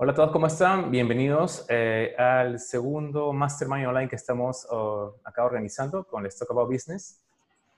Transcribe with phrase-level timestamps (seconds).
[0.00, 0.92] Hola a todos, ¿cómo están?
[0.92, 6.70] Bienvenidos eh, al segundo Mastermind Online que estamos oh, acá organizando con el Stock About
[6.70, 7.20] Business.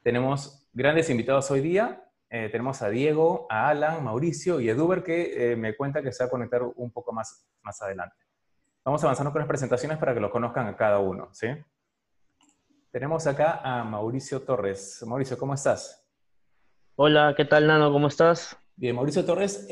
[0.02, 2.04] Tenemos grandes invitados hoy día.
[2.28, 6.22] Eh, tenemos a Diego, a Alan, Mauricio y Eduber que eh, me cuenta que se
[6.22, 8.17] va a conectar un poco más, más adelante.
[8.84, 11.46] Vamos avanzando con las presentaciones para que lo conozcan a cada uno, ¿sí?
[12.90, 15.02] Tenemos acá a Mauricio Torres.
[15.06, 16.06] Mauricio, ¿cómo estás?
[16.96, 17.91] Hola, ¿qué tal, Nano?
[17.91, 18.59] ¿Cómo estás?
[18.77, 19.66] Bien, Mauricio Torres,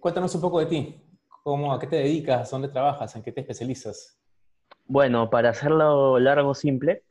[0.00, 1.03] cuéntanos un poco de ti.
[1.44, 2.50] ¿Cómo, ¿A qué te dedicas?
[2.50, 3.14] ¿Dónde trabajas?
[3.16, 4.18] ¿En qué te especializas?
[4.86, 7.02] Bueno, para hacerlo largo, simple,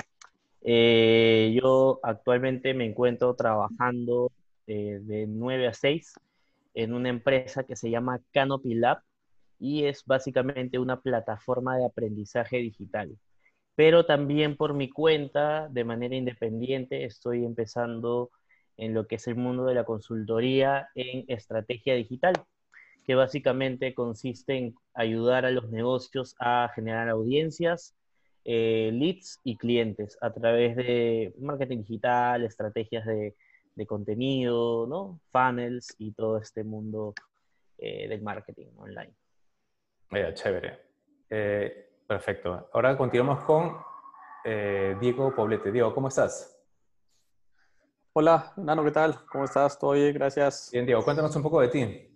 [0.62, 4.32] eh, yo actualmente me encuentro trabajando
[4.66, 6.16] eh, de 9 a 6
[6.74, 9.04] en una empresa que se llama Canopy Lab
[9.60, 13.16] y es básicamente una plataforma de aprendizaje digital.
[13.76, 18.32] Pero también por mi cuenta, de manera independiente, estoy empezando
[18.78, 22.34] en lo que es el mundo de la consultoría en estrategia digital
[23.06, 27.96] que básicamente consiste en ayudar a los negocios a generar audiencias,
[28.46, 33.36] eh, leads y clientes a través de marketing digital, estrategias de,
[33.88, 35.20] contenido, ¿no?
[35.32, 37.14] funnels y todo este mundo
[37.78, 39.14] eh, del marketing online.
[40.12, 40.80] Mira, chévere.
[41.30, 42.70] Eh, perfecto.
[42.72, 43.78] Ahora continuamos con
[45.00, 45.72] Diego Poblete.
[45.72, 46.54] Diego, ¿cómo estás?
[48.14, 49.26] Hola, Nano, ¿qué tal?
[49.26, 49.80] ¿Cómo estás?
[49.80, 50.14] ¿Todo bien?
[50.14, 50.70] Gracias.
[50.72, 52.13] Bien, Diego, cuéntanos un poco de ti.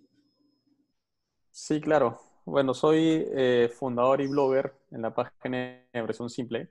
[1.50, 2.20] Sí, claro.
[2.44, 5.58] Bueno, soy eh, fundador y blogger en la página
[5.92, 6.70] de Versión Simple,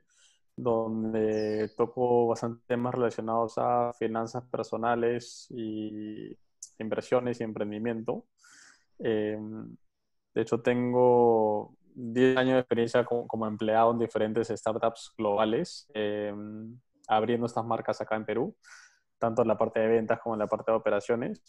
[0.55, 6.35] donde toco bastante temas relacionados a finanzas personales y
[6.79, 8.25] inversiones y emprendimiento.
[8.99, 9.75] Em,
[10.33, 17.45] de hecho, tengo 10 años de experiencia como, empleado en diferentes startups globales, em, abriendo
[17.47, 18.55] estas marcas acá en Perú,
[19.19, 21.41] tanto en la parte de ventas como en la parte de operaciones.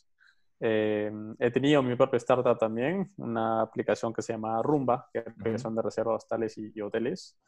[0.60, 5.26] Eh, he tenido mi propia startup también, una aplicación que se llama Rumba, que es
[5.26, 7.38] una aplicación de reservas hostales y, hoteles.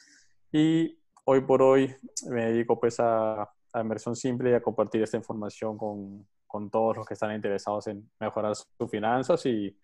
[0.53, 1.95] Y hoy por hoy
[2.29, 6.99] me dedico pues a, a inversión simple y a compartir esta información con, con, todos
[6.99, 9.77] los que están interesados en mejorar sus finanzas y,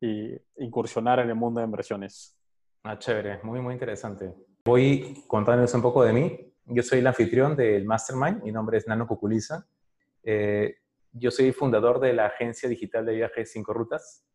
[0.00, 2.36] y, incursionar en el mundo de inversiones.
[2.82, 4.34] Ah, chévere, muy, muy interesante.
[4.64, 6.52] Voy contándoles un poco de mí.
[6.66, 9.66] Yo soy el anfitrión del Mastermind, mi nombre es Nano Cuculiza.
[10.24, 10.76] Eh,
[11.18, 14.26] yo soy fundador de la agencia digital de viajes Cinco Rutas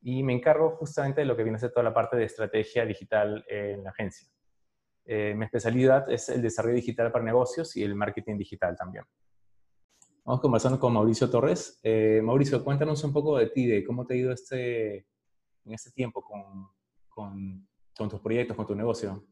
[0.00, 2.86] y me encargo justamente de lo que viene a ser toda la parte de estrategia
[2.86, 4.28] digital en la agencia.
[5.04, 9.04] Eh, mi especialidad es el desarrollo digital para negocios y el marketing digital también.
[10.24, 11.80] Vamos conversando con Mauricio Torres.
[11.82, 15.06] Eh, Mauricio, cuéntanos un poco de ti, de cómo te ha ido este,
[15.64, 16.68] en este tiempo con,
[17.08, 19.26] con, con tus proyectos, con tu negocio.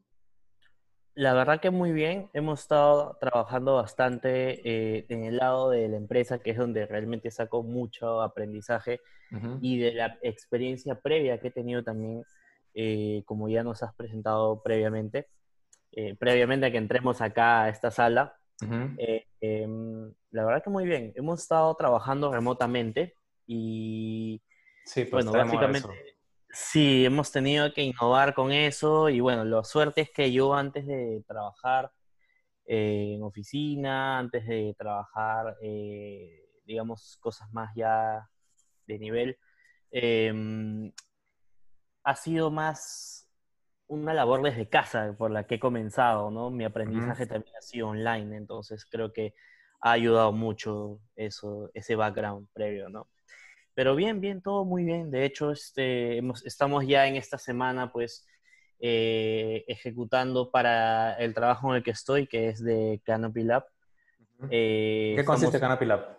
[1.19, 2.29] La verdad que muy bien.
[2.31, 7.29] Hemos estado trabajando bastante eh, en el lado de la empresa, que es donde realmente
[7.29, 9.01] saco mucho aprendizaje
[9.59, 12.23] y de la experiencia previa que he tenido también,
[12.73, 15.27] eh, como ya nos has presentado previamente,
[15.91, 18.37] eh, previamente a que entremos acá a esta sala.
[19.41, 21.11] Em, la verdad que muy bien.
[21.17, 23.13] Hemos estado trabajando remotamente
[23.45, 24.41] y,
[24.85, 26.08] sí, pues bueno, básicamente
[26.51, 30.85] Sí, hemos tenido que innovar con eso y bueno, la suerte es que yo antes
[30.87, 31.91] de trabajar
[32.65, 38.27] eh, en oficina, antes de trabajar, eh, digamos, cosas más ya
[38.87, 39.37] de nivel,
[39.91, 40.91] em,
[42.03, 43.27] ha sido más
[43.87, 46.51] una labor desde casa por la que he comenzado, ¿no?
[46.51, 49.33] Mi aprendizaje también ha sido online, entonces creo que
[49.81, 53.07] ha ayudado mucho eso, ese background previo, ¿no?
[53.79, 55.09] Pero bien, bien, todo muy bien.
[55.09, 58.27] De hecho, este, estamos ya en esta semana, pues,
[58.81, 63.65] eh, ejecutando para el trabajo en el que estoy, que es de Canopy Lab.
[64.51, 66.17] Eh, ¿Qué consiste Canopy Lab?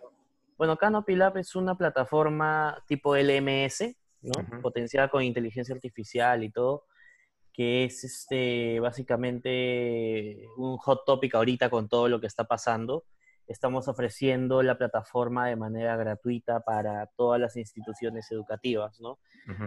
[0.57, 4.33] Bueno, Canopy Lab es una plataforma tipo LMS, ¿no?
[4.63, 6.85] Potenciada con inteligencia artificial y todo,
[7.53, 13.03] que es este, básicamente un hot topic ahorita con todo lo que está pasando
[13.47, 19.19] estamos ofreciendo la plataforma de manera gratuita para todas las instituciones educativas, ¿no?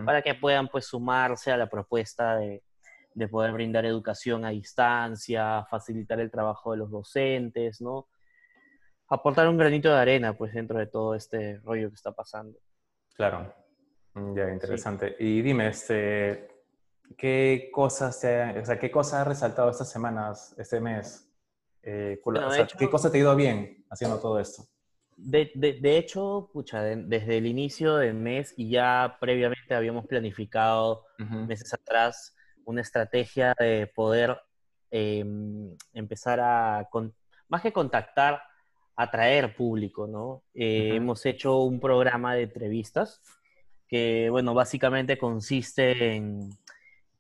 [0.05, 2.63] Para que puedan pues sumarse a la propuesta de,
[3.15, 8.09] de, poder brindar educación a distancia, facilitar el trabajo de los docentes, ¿no?
[9.09, 12.59] Aportar un granito de arena pues dentro de todo este rollo que está pasando.
[13.15, 13.53] Claro,
[14.15, 15.17] mm, ya, interesante.
[15.19, 16.49] Y dime, este,
[17.17, 21.29] ¿qué cosas, te, o sea, qué cosas has resaltado estas semanas, este mes?
[21.87, 22.19] Eh,
[22.79, 24.65] ¿Qué cosa te ha ido bien haciendo todo esto?
[25.17, 31.73] De, de, hecho, pucha, desde el inicio del mes y ya previamente habíamos planificado meses
[31.73, 32.35] atrás
[32.65, 34.37] una estrategia de poder
[34.91, 36.89] em, empezar a,
[37.49, 38.43] más que contactar,
[38.97, 40.43] atraer público, ¿no?
[40.55, 43.21] Eh, hemos hecho un programa de entrevistas
[43.87, 46.51] que, bueno, básicamente consiste en,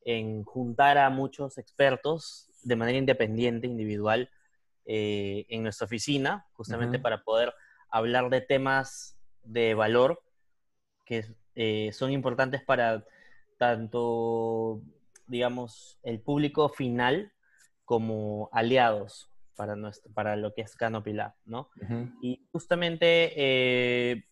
[0.05, 4.31] en juntar a muchos expertos de manera independiente, individual,
[4.86, 7.54] eh, en nuestra oficina, justamente para poder
[7.90, 10.22] hablar de temas de valor
[11.04, 13.04] que eh, son importantes para
[13.58, 14.82] tanto,
[15.26, 17.32] digamos, el público final
[17.84, 21.70] como aliados para, nuestro, para lo que es Canopy Lab, ¿no?
[22.20, 24.25] Y justamente eh,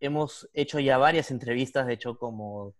[0.00, 2.74] hemos hecho ya varias entrevistas, de hecho como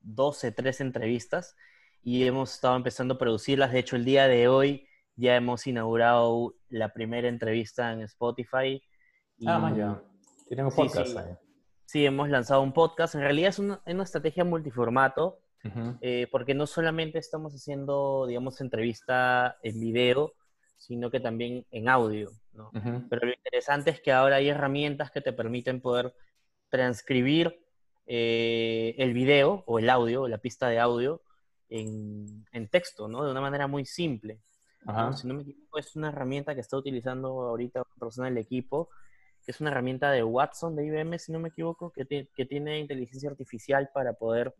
[0.00, 1.56] 12, 13 entrevistas,
[2.02, 3.72] y hemos estado empezando a producirlas.
[3.72, 8.82] De hecho, el día de hoy ya hemos inaugurado la primera entrevista en Spotify.
[9.46, 10.02] ah, ya.
[10.46, 11.34] Tienen un podcast ahí.
[11.84, 13.14] Sí, hemos lanzado un podcast.
[13.14, 15.40] En realidad es una, estrategia multiformato,
[16.00, 20.34] eh, porque no solamente estamos haciendo, digamos, entrevista en video,
[20.76, 22.30] sino que también en audio.
[22.52, 22.70] ¿no?
[23.08, 26.14] Pero lo interesante es que ahora hay herramientas que te permiten poder
[26.68, 27.60] transcribir
[28.06, 31.22] eh, el video o el audio, la pista de audio,
[31.68, 33.24] en, texto, ¿no?
[33.24, 34.40] De una manera muy simple.
[35.14, 38.88] Si no me equivoco, es una herramienta que está utilizando ahorita una persona del equipo
[39.44, 42.78] que es una herramienta de Watson de IBM, si no me equivoco, que, que tiene
[42.78, 44.54] inteligencia artificial para poder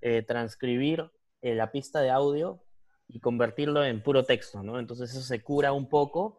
[0.00, 1.10] eh, transcribir
[1.42, 2.62] eh, la pista de audio
[3.08, 4.78] y convertirlo en puro texto, ¿no?
[4.78, 6.38] Entonces eso se cura un poco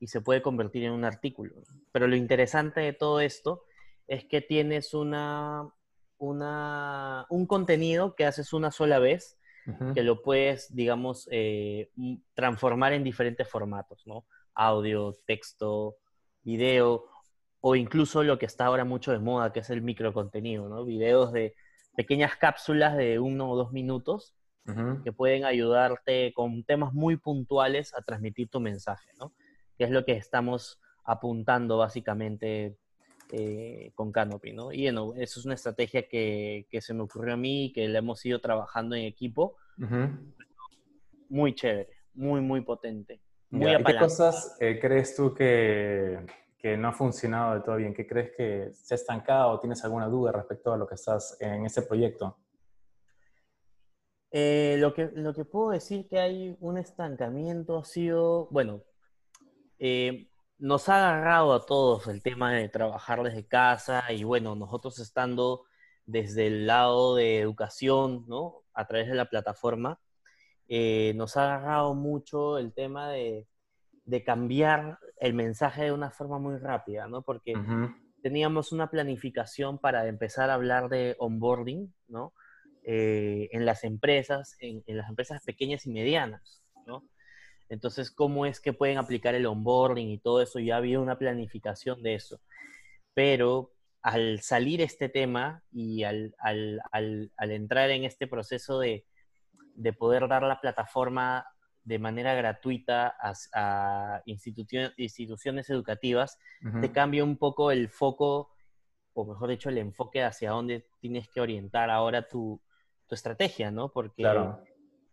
[0.00, 1.54] y se puede convertir en un artículo.
[1.92, 3.64] Pero lo interesante de todo esto
[4.06, 5.68] es que tienes una,
[6.18, 9.38] una, un contenido que haces una sola vez,
[9.94, 11.90] que lo puedes, digamos, eh,
[12.34, 14.24] transformar en diferentes formatos, ¿no?
[14.54, 15.96] Audio, texto,
[16.42, 17.06] video,
[17.60, 20.84] o incluso lo que está ahora mucho de moda, que es el microcontenido, ¿no?
[20.84, 21.54] Videos de
[21.96, 24.34] pequeñas cápsulas de uno o dos minutos
[25.04, 29.32] que pueden ayudarte con temas muy puntuales a transmitir tu mensaje, ¿no?
[29.78, 32.76] Que es lo que estamos apuntando básicamente
[33.32, 34.72] eh, con Canopy, ¿no?
[34.72, 37.98] Y bueno, eso es una estrategia que, se me ocurrió a mí y que la
[37.98, 39.56] hemos ido trabajando en equipo.
[41.28, 43.20] Muy chévere, muy, muy potente.
[43.50, 46.18] Muy ¿Qué cosas eh, crees tú que
[46.66, 47.94] que no ha funcionado de todo bien?
[47.94, 51.36] ¿Qué crees que se ha estancado o tienes alguna duda respecto a lo que estás
[51.40, 52.38] en ese proyecto?
[54.32, 58.82] Eh, lo, que, lo que puedo decir que hay un estancamiento ha sido, bueno,
[59.78, 60.28] eh,
[60.58, 65.64] nos ha agarrado a todos el tema de trabajar desde casa y bueno, nosotros estando
[66.06, 68.62] desde el lado de educación, ¿no?
[68.74, 70.00] A través de la plataforma,
[70.68, 73.48] eh, nos ha agarrado mucho el tema de
[74.06, 77.22] de cambiar el mensaje de una forma muy rápida, ¿no?
[77.22, 77.54] Porque
[78.22, 82.32] teníamos una planificación para empezar a hablar de onboarding, ¿no?
[82.84, 87.04] Eh, en las empresas, en, las empresas pequeñas y medianas, ¿no?
[87.68, 90.58] Entonces, ¿cómo es que pueden aplicar el onboarding y todo eso?
[90.58, 92.40] Ya había una planificación de eso.
[93.14, 93.72] Pero
[94.02, 96.34] al salir este tema y al,
[97.40, 99.04] entrar en este proceso de,
[99.74, 101.46] de poder dar la plataforma
[101.86, 106.36] de manera gratuita a, instituciones educativas,
[106.80, 108.50] te cambia un poco el foco,
[109.14, 112.60] o mejor dicho, el enfoque hacia dónde tienes que orientar ahora tu,
[113.08, 113.92] estrategia, ¿no?
[113.92, 114.24] Porque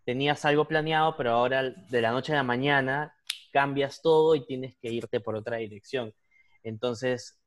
[0.06, 3.16] tenías algo planeado, pero ahora de la noche a la mañana
[3.52, 6.14] cambias todo y tienes que irte por otra dirección.
[6.64, 7.40] Entonces,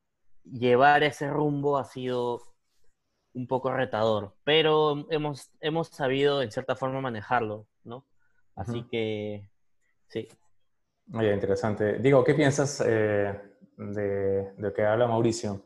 [0.45, 2.43] llevar ese rumbo ha sido
[3.35, 8.07] un poco retador, pero hemos, hemos sabido en cierta forma manejarlo, ¿no?
[8.55, 9.51] Así que,
[10.09, 10.27] sí.
[11.09, 11.99] Muy interesante.
[11.99, 13.39] Digo, ¿qué piensas eh,
[13.77, 15.63] de, lo que habla Mauricio?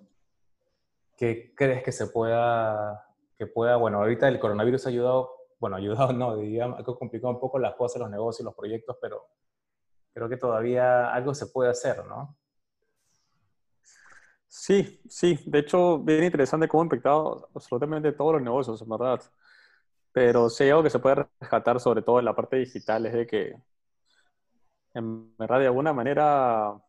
[1.16, 3.06] ¿Qué crees que se pueda,
[3.38, 7.40] que pueda, bueno, ahorita el coronavirus ha ayudado, bueno, ayudado, no, digamos, ha complicado un
[7.40, 9.28] poco las cosas, los negocios, los proyectos, pero
[10.12, 12.36] creo que todavía algo se puede hacer, ¿no?
[14.48, 15.38] Sí, sí.
[15.46, 19.22] De hecho, bien interesante cómo ha impactado absolutamente todos los negocios, en verdad.
[20.12, 23.26] Pero sí, algo que se puede rescatar, sobre todo en la parte digital, es de
[23.26, 23.54] que,
[24.94, 26.82] en verdad, de alguna manera, o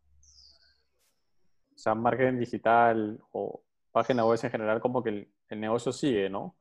[1.76, 5.10] sea, marketing digital o página web en general, como que
[5.50, 6.56] el, negocio sigue, ¿no?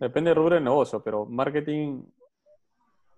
[0.00, 2.02] Depende del rubro del negocio, pero marketing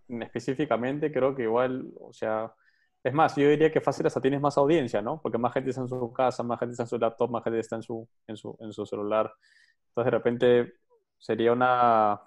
[0.09, 2.53] específicamente creo que igual, o sea,
[3.03, 5.21] es más, yo diría que fácil hasta tienes más audiencia, ¿no?
[5.21, 7.61] Porque más gente está en su casa, más gente está en su laptop, más gente
[7.61, 9.33] está en su, en su, en su celular.
[9.89, 10.75] Entonces, de repente,
[11.19, 12.21] sería una,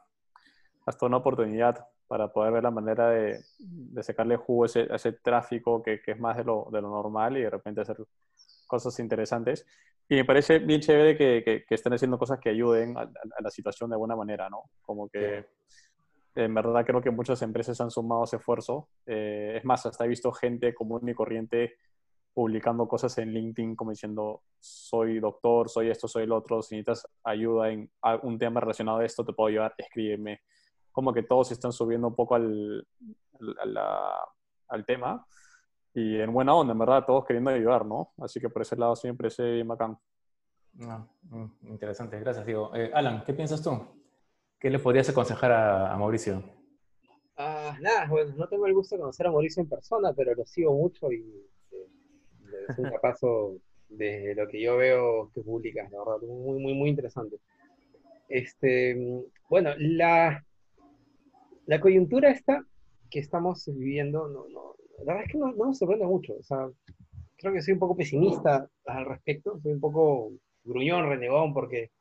[0.86, 5.14] hasta una oportunidad para poder ver la manera de, de sacarle jugo a ese, ese
[5.14, 7.98] tráfico que, que, es más de lo, de lo, normal y de repente hacer
[8.68, 9.66] cosas interesantes.
[10.10, 13.10] Y me parece bien chévere que, que, estén haciendo cosas que ayuden a,
[13.40, 14.64] la situación de alguna manera, ¿no?
[14.82, 15.46] Como que
[16.36, 18.90] en verdad creo que muchas empresas han sumado ese esfuerzo.
[19.06, 21.78] Eh, es más, hasta he visto gente común y corriente
[22.38, 27.08] publicando cosas en LinkedIn como diciendo, soy doctor, soy esto, soy el otro, si necesitas
[27.24, 27.90] ayuda en
[28.22, 30.42] un tema relacionado a esto, te puedo ayudar, escríbeme.
[30.92, 32.88] Como que todos están subiendo un poco al,
[34.68, 35.26] al, tema
[35.98, 38.14] y en buena onda, en verdad, todos queriendo ayudar, ¿no?
[38.20, 39.98] Así que por ese lado siempre ese bacán.
[40.74, 42.70] No, mm, interesante, gracias, Diego.
[42.76, 43.72] Eh, Alan, ¿qué piensas tú?
[44.60, 46.44] ¿Qué le podrías aconsejar a, a Mauricio?
[47.36, 50.46] Ah, nada, bueno, no tengo el gusto de conocer a Mauricio en persona, pero lo
[50.46, 51.50] sigo mucho y
[52.70, 53.58] es un capazo
[53.90, 57.38] de lo que yo veo que publicas, la verdad, muy, muy, muy interesante.
[58.30, 60.46] Este, bueno, la,
[61.66, 62.64] la coyuntura esta
[63.10, 64.76] que estamos viviendo, no, no,
[65.06, 66.34] la verdad es que no, no, me sorprende mucho.
[66.34, 66.70] O sea,
[67.38, 70.32] creo que soy un poco pesimista al respecto, soy un poco
[70.64, 71.92] gruñón, renegón, porque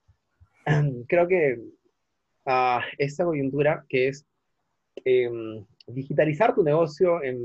[1.08, 1.60] creo que
[2.46, 4.26] uh, esta coyuntura que es
[5.04, 7.38] em, digitalizar tu negocio en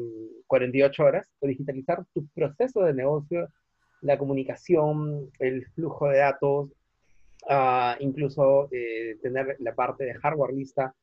[0.48, 3.48] 48 horas o digitalizar tu proceso de negocio,
[4.02, 6.70] la comunicación, el flujo de datos,
[7.50, 10.96] uh, incluso eh, tener la parte de hardware lista.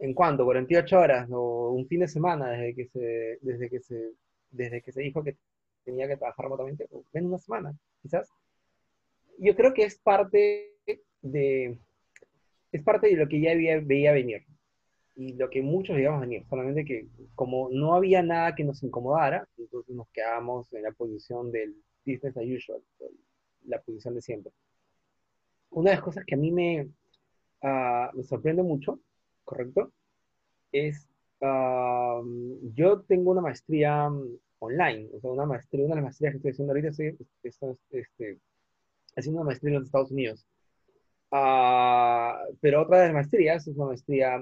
[0.00, 0.44] ¿En cuánto?
[0.44, 4.12] 48 horas o un fin de semana desde que se, desde que se,
[4.50, 5.36] desde que se dijo que
[5.84, 8.28] tenía que trabajar remotamente, en una semana, quizás.
[9.38, 10.74] Yo creo que es parte
[11.20, 11.78] de,
[12.72, 14.44] es parte de lo que ya veía venir
[15.16, 19.46] y lo que muchos digamos venir, solamente que como no había nada que nos incomodara,
[19.58, 21.74] entonces nos quedamos en la posición del
[22.06, 22.82] business as usual,
[23.66, 24.52] la posición de siempre.
[25.70, 26.88] Una de las cosas que a mí me,
[27.62, 28.98] uh, me sorprende mucho,
[29.50, 29.92] ¿correcto?
[30.70, 31.08] Es,
[31.40, 32.22] uh,
[32.72, 34.08] yo tengo una maestría
[34.60, 37.76] online, o sea, una maestría, una de las maestrías que estoy haciendo ahorita, estoy, estoy
[37.90, 38.38] este,
[39.16, 40.46] haciendo una maestría en los Estados Unidos.
[41.32, 44.40] Uh, pero otra de las maestrías es una maestría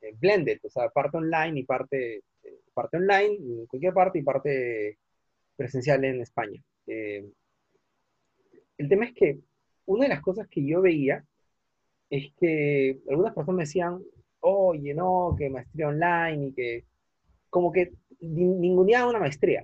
[0.00, 4.22] eh, blended, o sea, parte online y parte, eh, parte online en cualquier parte y
[4.22, 4.98] parte
[5.54, 6.62] presencial en España.
[6.86, 7.26] Eh,
[8.78, 9.38] el tema es que
[9.84, 11.24] una de las cosas que yo veía
[12.10, 14.02] es que algunas personas me decían,
[14.40, 16.84] oye, no, que maestría online y que
[17.50, 19.62] como que ninguneaba una maestría.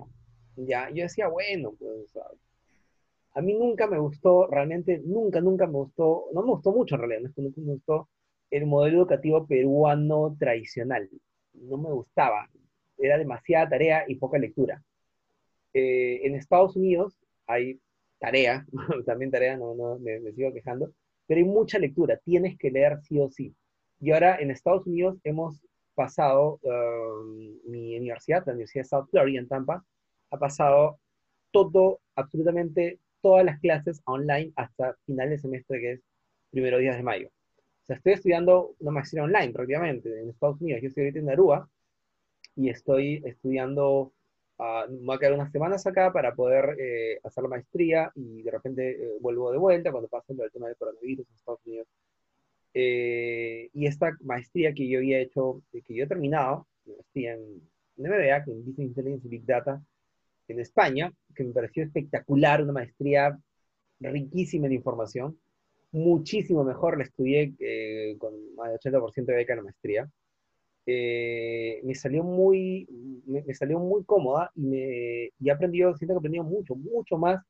[0.55, 2.15] Ya, yo decía, bueno, pues
[3.33, 7.01] a mí nunca me gustó, realmente, nunca, nunca me gustó, no me gustó mucho en
[7.01, 8.09] realidad, no es que nunca me gustó
[8.49, 11.09] el modelo educativo peruano tradicional.
[11.53, 12.49] No me gustaba.
[12.97, 14.81] Era demasiada tarea y poca lectura.
[15.73, 17.79] Eh, en Estados Unidos hay
[18.19, 18.65] tarea,
[19.05, 20.93] también tarea, no, no me, sigo quejando,
[21.27, 22.17] pero hay mucha lectura.
[22.23, 23.55] Tienes que leer sí o sí.
[23.99, 25.61] Y ahora en Estados Unidos hemos
[25.95, 29.83] pasado, um, mi universidad, la Universidad de South Florida en Tampa,
[30.31, 30.99] ha pasado
[31.51, 36.01] todo, absolutamente todas las clases online hasta final de semestre, que es
[36.51, 37.29] primero días de mayo.
[37.29, 40.81] O sea, estoy estudiando una maestría online prácticamente en Estados Unidos.
[40.81, 41.69] Yo estoy ahorita en Aruba
[42.55, 44.11] y estoy estudiando,
[44.57, 48.41] uh, me voy a quedar unas semanas acá para poder eh, hacer la maestría y
[48.43, 51.87] de repente eh, vuelvo de vuelta cuando pase el tema del coronavirus en Estados Unidos.
[52.73, 57.61] Eh, y esta maestría que yo había hecho, que yo he terminado, maestría en,
[57.97, 59.81] en MBA, en Business Intelligence y Big Data,
[60.47, 63.37] en España, que me pareció espectacular, una maestría
[63.99, 65.39] riquísima en información
[65.95, 70.09] muchísimo mejor, la estudié eh, con más de 80% de beca en la maestría.
[70.87, 72.87] Eh, me salió muy,
[73.25, 77.17] me, salió muy cómoda y, me, y he aprendido, siento que he aprendido mucho, mucho
[77.17, 77.41] más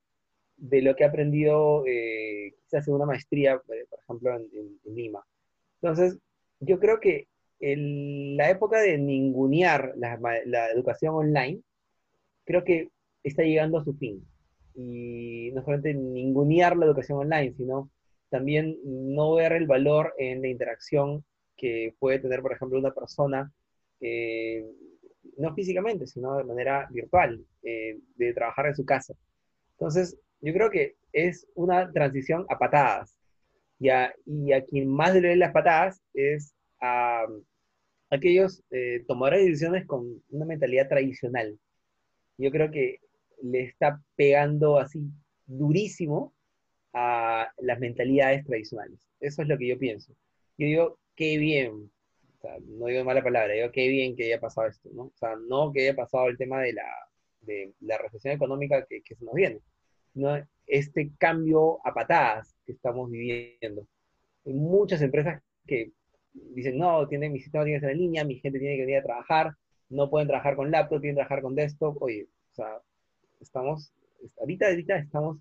[0.57, 5.25] de lo que he aprendido eh, quizás en una maestría, por ejemplo, en, Lima.
[5.81, 6.17] Entonces,
[6.59, 7.27] yo creo que
[7.59, 11.61] en la época de ningunear la, la, educación online,
[12.45, 12.89] creo que
[13.23, 14.25] está llegando a su fin.
[14.75, 17.89] Y no solamente ningunear la educación online, sino
[18.29, 21.23] también no ver el valor en la interacción
[21.55, 23.51] que puede tener, por ejemplo, una persona,
[24.01, 24.65] eh,
[25.38, 29.13] no físicamente, sino de manera virtual, eh, de trabajar en su casa.
[29.71, 33.17] Entonces, yo creo que es una transición a patadas.
[33.79, 37.25] Y a, y a quien más le leen las patadas es a,
[38.09, 41.57] aquellos eh, tomadores de decisiones con una mentalidad tradicional.
[42.38, 43.00] Yo creo que
[43.41, 45.01] le está pegando así
[45.45, 46.33] durísimo
[46.93, 49.00] a las mentalidades tradicionales.
[49.19, 50.13] Eso es lo que yo pienso.
[50.57, 51.91] Yo digo, qué bien,
[52.67, 55.03] no digo mala palabra, digo, qué bien que haya pasado esto, ¿no?
[55.03, 56.88] O sea, no que haya pasado el tema de la,
[57.41, 59.60] de la recesión económica que, que se nos viene,
[60.13, 63.88] no este cambio a patadas que estamos viviendo.
[64.45, 65.91] Hay muchas empresas que
[66.34, 68.98] dicen, no, tienen, mi sistema tiene que ser en línea, mi gente tiene que venir
[68.98, 69.55] a trabajar,
[69.89, 72.01] no pueden trabajar con laptop, tienen que trabajar con desktop.
[72.01, 72.81] Oye, o sea,
[73.39, 73.93] estamos,
[74.39, 75.38] ahorita, ahorita estamos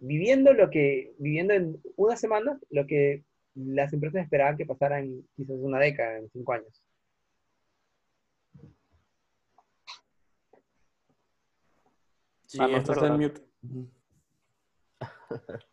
[0.00, 5.28] viviendo lo que, viviendo en una semana, lo que las empresas esperaban que pasara en
[5.36, 6.82] quizás una década, en cinco años.
[12.46, 13.42] Sí, ah, no, estás en mute.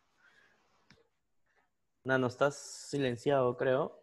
[2.04, 4.00] no estás silenciado, creo.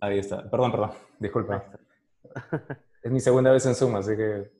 [0.00, 0.50] Ahí está.
[0.50, 0.90] Perdón, perdón.
[1.18, 1.64] Disculpa.
[3.02, 4.50] es mi segunda vez en Zoom, así que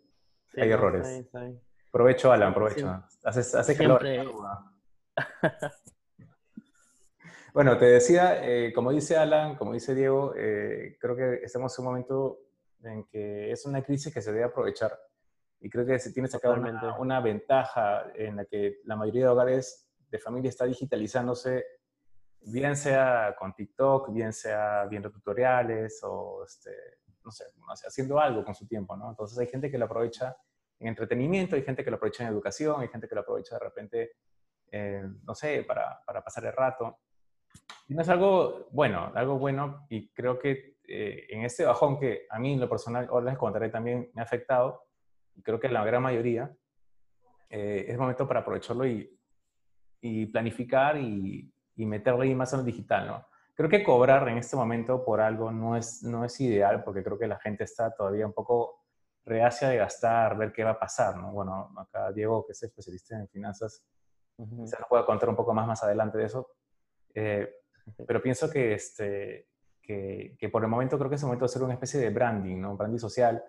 [0.56, 1.26] hay errores.
[1.90, 3.04] Provecho, Alan, provecho.
[3.24, 4.02] Hace, hace calor.
[7.54, 11.84] bueno, te decía, eh, como dice Alan, como dice Diego, eh, creo que estamos en
[11.84, 12.38] un momento
[12.82, 14.98] en que es una crisis que se debe aprovechar.
[15.60, 19.30] Y creo que se tiene sacar una, una, ventaja en la que la mayoría de
[19.30, 21.64] hogares de familia está digitalizándose
[22.46, 26.70] bien sea con TikTok, bien sea viendo tutoriales o, este,
[27.24, 27.44] no, sé,
[27.86, 29.10] haciendo algo con su tiempo, ¿no?
[29.10, 30.36] Entonces hay gente que lo aprovecha
[30.78, 33.64] en entretenimiento, hay gente que lo aprovecha en educación, hay gente que lo aprovecha de
[33.64, 34.12] repente,
[34.76, 36.98] eh, no sé, para, para, pasar el rato.
[37.86, 42.26] Y no es algo bueno, algo bueno y creo que eh, en este bajón que
[42.28, 44.88] a mí lo personal, ahora les contaré también, me ha afectado,
[45.36, 46.52] y creo que la gran mayoría,
[47.48, 49.16] eh, es momento para aprovecharlo y,
[50.00, 53.26] y planificar y, y meterle ahí más en lo digital, ¿no?
[53.54, 57.16] Creo que cobrar en este momento por algo no es, no es ideal porque creo
[57.16, 58.80] que la gente está todavía un poco
[59.24, 61.30] reacia de gastar, ver qué va a pasar, ¿no?
[61.30, 63.84] Bueno, acá Diego, que es especialista en finanzas,
[64.36, 66.50] quizás nos pueda contar un poco más más adelante de eso,
[67.14, 67.48] eh,
[68.06, 69.48] pero pienso que, este,
[69.80, 72.10] que, que, por el momento creo que es el momento de hacer una especie de
[72.10, 72.76] branding, ¿no?
[72.76, 73.42] Branding social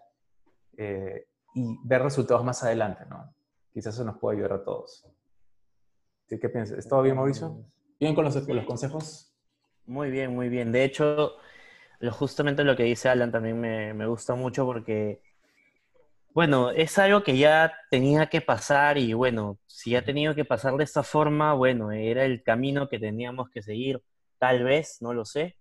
[0.78, 3.34] eh, y ver resultados más adelante, ¿no?
[3.74, 5.08] Quizás eso nos puede ayudar a todos.
[6.28, 6.78] ¿Qué piensas?
[6.80, 7.66] ¿Es todo bien, Mauricio?
[8.00, 9.34] ¿Bien con los, los consejos?
[9.86, 10.72] Muy bien, muy bien.
[10.72, 11.36] De hecho,
[12.00, 15.22] lo, justamente lo que dice Alan también me, me gusta mucho porque,
[16.36, 20.76] bueno, es algo que ya tenía que pasar y bueno, si ha tenido que pasar
[20.76, 24.04] de esta forma, bueno, era el camino que teníamos que seguir,
[24.38, 25.56] tal vez, no lo sé.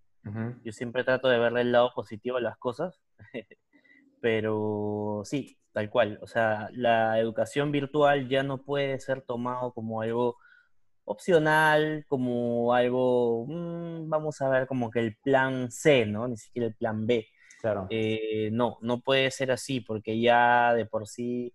[0.64, 3.00] Yo siempre trato de verle el lado positivo a las cosas,
[4.20, 6.18] pero sí, tal cual.
[6.22, 10.38] O sea, la educación virtual ya no puede ser tomado como algo
[11.04, 16.26] opcional, como algo, mm, vamos a ver, como que el plan C, ¿no?
[16.26, 17.28] Ni siquiera el plan B.
[17.64, 17.86] Claro.
[17.88, 21.54] Eh, no, no puede ser así, porque ya de por sí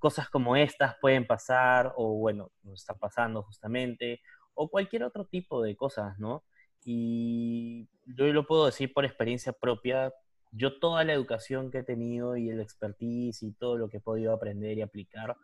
[0.00, 4.20] cosas como estas pueden pasar, o bueno, nos está pasando justamente,
[4.54, 6.42] o cualquier otro tipo de cosas, ¿no?
[6.84, 10.12] Y yo lo puedo decir por experiencia propia,
[10.50, 14.00] yo toda la educación que he tenido y el expertise y todo lo que he
[14.00, 15.36] podido aprender y aplicar,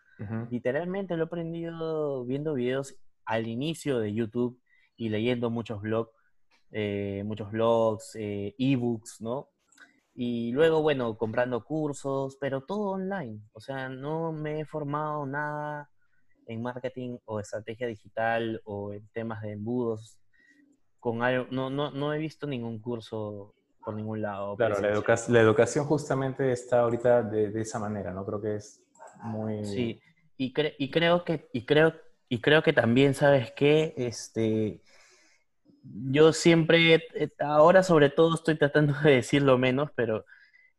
[0.51, 4.61] literalmente lo he aprendido viendo videos al inicio de YouTube
[4.97, 6.11] y leyendo muchos blogs,
[6.73, 9.49] eh, muchos blogs, eh, ebooks, ¿no?
[10.17, 13.41] Y luego, bueno, comprando cursos, pero todo online.
[13.53, 15.91] O sea, no me he formado nada
[16.47, 20.19] en marketing o estrategia digital o en temas de embudos.
[20.99, 24.57] Con algo, no, no, no he visto ningún curso por ningún lado.
[24.57, 24.89] Claro, la,
[25.29, 28.25] la, educación justamente está ahorita de, de, esa manera, ¿no?
[28.25, 28.83] Creo que es
[29.23, 29.65] muy...
[29.65, 30.01] Sí,
[30.39, 31.93] y, y creo que, y creo
[32.29, 33.95] y creo que también, ¿sabes qué?
[33.97, 34.81] Este,
[36.11, 40.25] yo siempre, eh, ahora sobre todo estoy tratando de decirlo menos, pero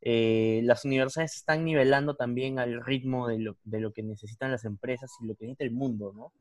[0.02, 4.63] eh, las universidades están nivelando también al ritmo de lo, de lo, que necesitan las
[4.65, 6.32] empresas y lo que necesita el mundo, ¿no?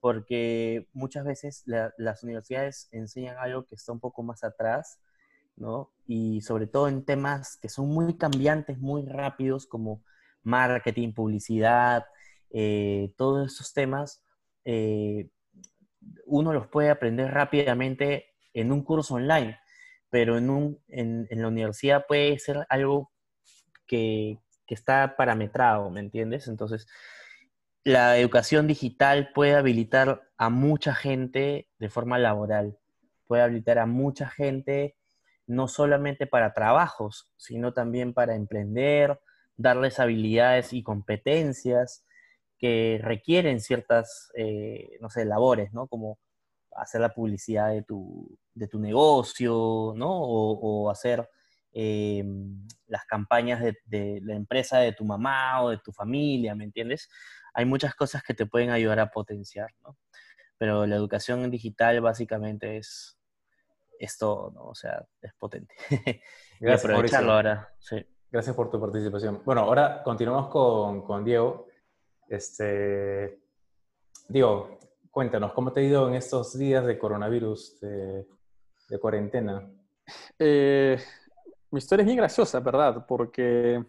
[0.00, 5.00] Porque muchas veces las universidades enseñan algo que está un poco más atrás,
[5.56, 5.90] ¿no?
[6.06, 10.02] Y sobre todo en temas que son muy cambiantes, muy rápidos, como
[10.42, 12.04] marketing, publicidad,
[12.50, 14.22] eh, todos esos temas
[14.64, 15.28] eh,
[16.26, 19.58] uno los puede aprender rápidamente en un curso online,
[20.10, 23.12] pero en, un, en, la universidad puede ser algo
[23.86, 26.48] que, que, está parametrado, ¿me entiendes?
[26.48, 26.86] Entonces,
[27.84, 32.78] la educación digital puede habilitar a mucha gente de forma laboral,
[33.26, 34.96] puede habilitar a mucha gente
[35.46, 39.18] no solamente para trabajos, sino también para emprender,
[39.56, 42.04] darles habilidades y competencias
[42.58, 45.86] que requieren ciertas, eh, no sé, labores, ¿no?
[45.86, 46.18] Como
[46.72, 50.10] hacer la publicidad de tu, de tu negocio, ¿no?
[50.10, 51.28] O, hacer
[51.72, 52.24] eh,
[52.86, 57.08] las campañas de, de, la empresa de tu mamá o de tu familia, ¿me entiendes?
[57.54, 59.96] Hay muchas cosas que te pueden ayudar a potenciar, ¿no?
[60.58, 63.18] Pero la educación digital básicamente es,
[63.98, 64.64] es todo, ¿no?
[64.64, 65.74] O sea, es potente.
[66.60, 68.04] Gracias, aprovecharlo ahora, sí.
[68.30, 69.42] Gracias por tu participación.
[69.44, 71.67] Bueno, ahora continuamos con, con Diego.
[72.28, 73.40] Este,
[74.28, 74.78] digo,
[75.10, 78.26] cuéntanos, ¿cómo te ha ido en estos días de coronavirus, de,
[79.00, 79.68] cuarentena?
[80.38, 80.98] Eh,
[81.70, 83.06] mi historia es bien graciosa, ¿verdad?
[83.06, 83.82] Porque,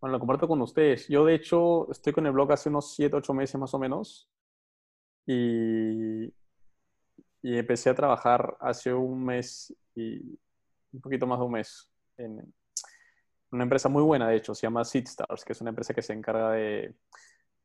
[0.00, 1.08] bueno, lo comparto con ustedes.
[1.08, 4.30] Yo, de hecho, estoy con el blog hace unos 7, 8 meses más o menos.
[5.26, 6.24] Y,
[7.42, 10.38] y empecé a trabajar hace un mes y
[10.92, 11.90] un poquito más de un mes.
[13.50, 16.14] una empresa muy buena, de hecho, se llama SeedStars, que es una empresa que se
[16.14, 16.94] encarga de,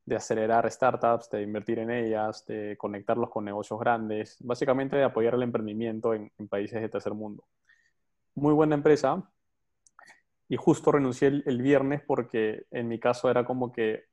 [0.06, 5.36] de acelerar startups, de invertir en ellas, de conectarlos con negocios grandes, básicamente de apoyar
[5.36, 7.46] el emprendimiento en, países de tercer mundo.
[8.36, 9.24] Muy buena empresa.
[10.50, 14.06] Y justo renuncié el, viernes porque en mi caso era como que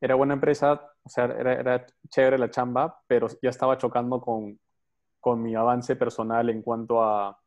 [0.00, 4.58] era buena empresa, o sea, era, era chévere la chamba, pero ya estaba chocando con,
[5.20, 7.38] con mi avance personal en cuanto a,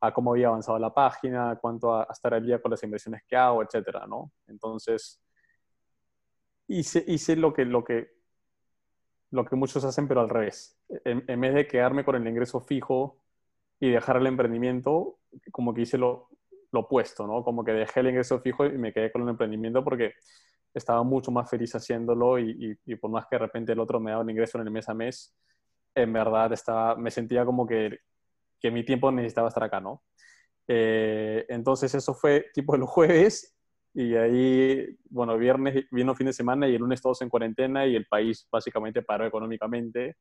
[0.00, 3.22] a, cómo había avanzado la página, cuanto a, a, estar al día con las inversiones
[3.26, 4.30] que hago, etcétera, ¿no?
[4.46, 5.25] Entonces,
[6.68, 8.08] hice, hice lo, que, lo, que,
[9.30, 10.78] lo que muchos hacen, pero al revés.
[11.04, 13.20] En, vez de quedarme con el ingreso fijo
[13.80, 15.18] y dejar el emprendimiento,
[15.52, 16.28] como que hice lo,
[16.72, 17.44] lo opuesto, ¿no?
[17.44, 20.14] Como que dejé el ingreso fijo y me quedé con el emprendimiento porque
[20.74, 24.10] estaba mucho más feliz haciéndolo y, y, por más que de repente el otro me
[24.10, 25.34] daba un ingreso en el mes a mes,
[25.94, 27.98] en verdad estaba, me sentía como que,
[28.60, 30.02] que mi tiempo necesitaba estar acá, ¿no?
[30.68, 33.55] Eh, entonces eso fue tipo el jueves
[33.98, 37.96] y ahí, bueno, viernes vino fin de semana y el lunes todos en cuarentena y
[37.96, 40.18] el país básicamente paró económicamente.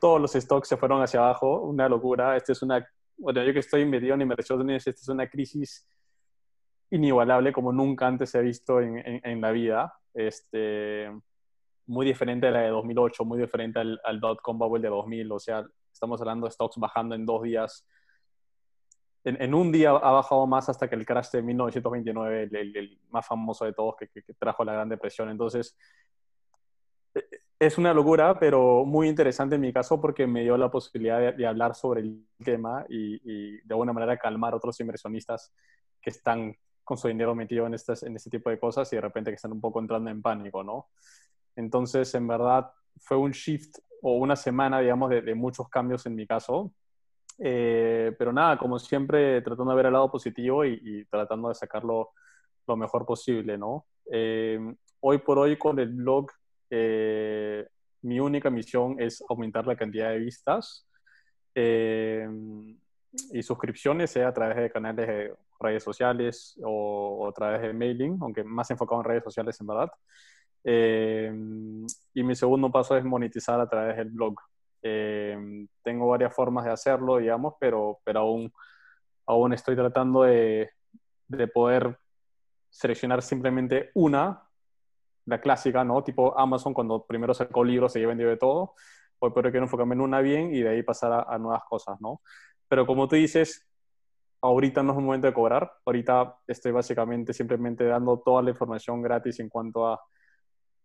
[0.00, 2.38] Todos los stocks se fueron hacia abajo, una locura.
[2.38, 5.86] Esta es una, bueno, yo que estoy metido en inversiones, esta es una crisis
[6.88, 9.92] inigualable como nunca antes se ha visto en, en, la vida.
[10.14, 11.12] Este,
[11.84, 15.32] muy diferente a la de 2008, muy diferente al, al dot-com bubble de 2000.
[15.32, 17.86] O sea, estamos hablando de stocks bajando en dos días
[19.26, 23.64] en, un día ha bajado más hasta que el crash de 1929, el, más famoso
[23.64, 24.08] de todos que,
[24.38, 25.28] trajo la Gran Depresión.
[25.28, 25.76] Entonces,
[27.12, 27.24] e,
[27.58, 31.46] es una locura, pero muy interesante en mi caso porque me dio la posibilidad de,
[31.46, 35.52] hablar sobre el tema y, de alguna manera calmar a otros inversionistas
[36.00, 39.36] que están con su dinero metido en, este tipo de cosas y de repente que
[39.36, 40.86] están un poco entrando en pánico, ¿no?
[41.56, 46.28] Entonces, en verdad, fue un shift o una semana, digamos, de muchos cambios en mi
[46.28, 46.70] caso,
[47.38, 52.10] eh, pero nada, como siempre, tratando de ver el lado positivo y, tratando de sacarlo
[52.66, 53.86] lo mejor posible, ¿no?
[54.10, 54.58] Eh,
[55.00, 56.30] hoy por hoy con el blog,
[56.70, 57.66] eh,
[58.02, 60.86] mi única misión es aumentar la cantidad de vistas
[63.32, 68.18] y suscripciones, sea a través de canales de redes sociales o, a través de mailing,
[68.20, 69.90] aunque más enfocado en redes sociales en verdad.
[72.14, 74.34] y mi segundo paso es monetizar a través del blog.
[74.88, 78.52] Eh, tengo varias formas de hacerlo, digamos, pero, pero aún,
[79.26, 80.70] aún estoy tratando de,
[81.26, 81.98] de poder
[82.70, 84.48] seleccionar simplemente una,
[85.24, 86.04] la clásica, ¿no?
[86.04, 88.74] Tipo Amazon, cuando primero sacó libros, se vendido de todo.
[89.18, 92.20] Hoy pero quiero enfocarme en una bien y de ahí pasar a, nuevas cosas, ¿no?
[92.68, 93.66] Pero como tú dices,
[94.40, 95.72] ahorita no es un momento de cobrar.
[95.84, 100.00] Ahorita estoy básicamente simplemente dando toda la información gratis en cuanto a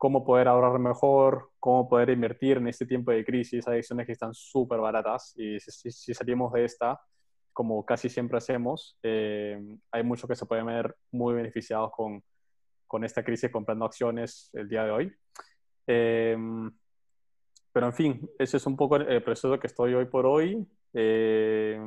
[0.02, 3.68] cómo poder ahorrar mejor, cómo poder invertir en este tiempo de crisis.
[3.68, 7.00] Hay acciones que están súper baratas y si, salimos de esta,
[7.54, 9.60] como casi siempre hacemos, eh,
[9.92, 12.24] hay muchos que se pueden ver muy beneficiados con,
[12.88, 15.14] con esta crisis comprando acciones el día de hoy.
[15.86, 16.36] Eh,
[17.72, 20.68] pero en fin, ese es un poco el proceso que estoy hoy por hoy.
[20.96, 21.80] Eh,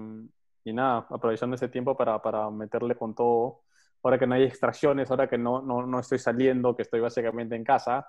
[0.63, 3.63] y nada, aprovechando ese tiempo para, para meterle con todo
[4.05, 7.57] ahora que no hay extracciones, ahora que no, no, no estoy saliendo, que estoy básicamente
[7.57, 8.07] en casa,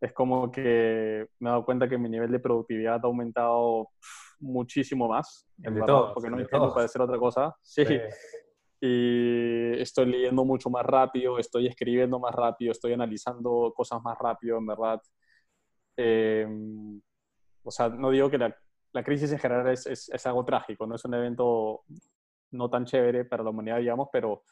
[0.00, 3.88] es como que me he dado cuenta que mi nivel de productividad ha aumentado
[4.38, 5.46] muchísimo más.
[5.62, 6.14] El de todo.
[6.14, 7.54] Porque no para hacer otra cosa.
[7.62, 7.84] Sí.
[8.86, 14.58] Y estoy leyendo mucho más rápido, estoy escribiendo más rápido, estoy analizando cosas más rápido,
[14.58, 15.00] en verdad.
[15.96, 16.46] Eh,
[17.62, 18.54] o sea, no digo que la,
[18.92, 21.84] la crisis en general es, es, es, algo trágico, no es un evento
[22.50, 24.42] no tan chévere para la humanidad, digamos, pero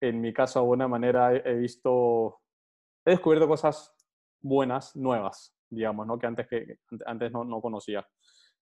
[0.00, 2.40] en mi caso, de alguna manera, he visto,
[3.04, 3.94] he descubierto cosas
[4.40, 6.18] buenas, nuevas, digamos, ¿no?
[6.18, 8.06] que antes, que, antes no, no conocía.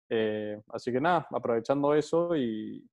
[0.09, 2.89] Eh, así que nada, aprovechando eso y,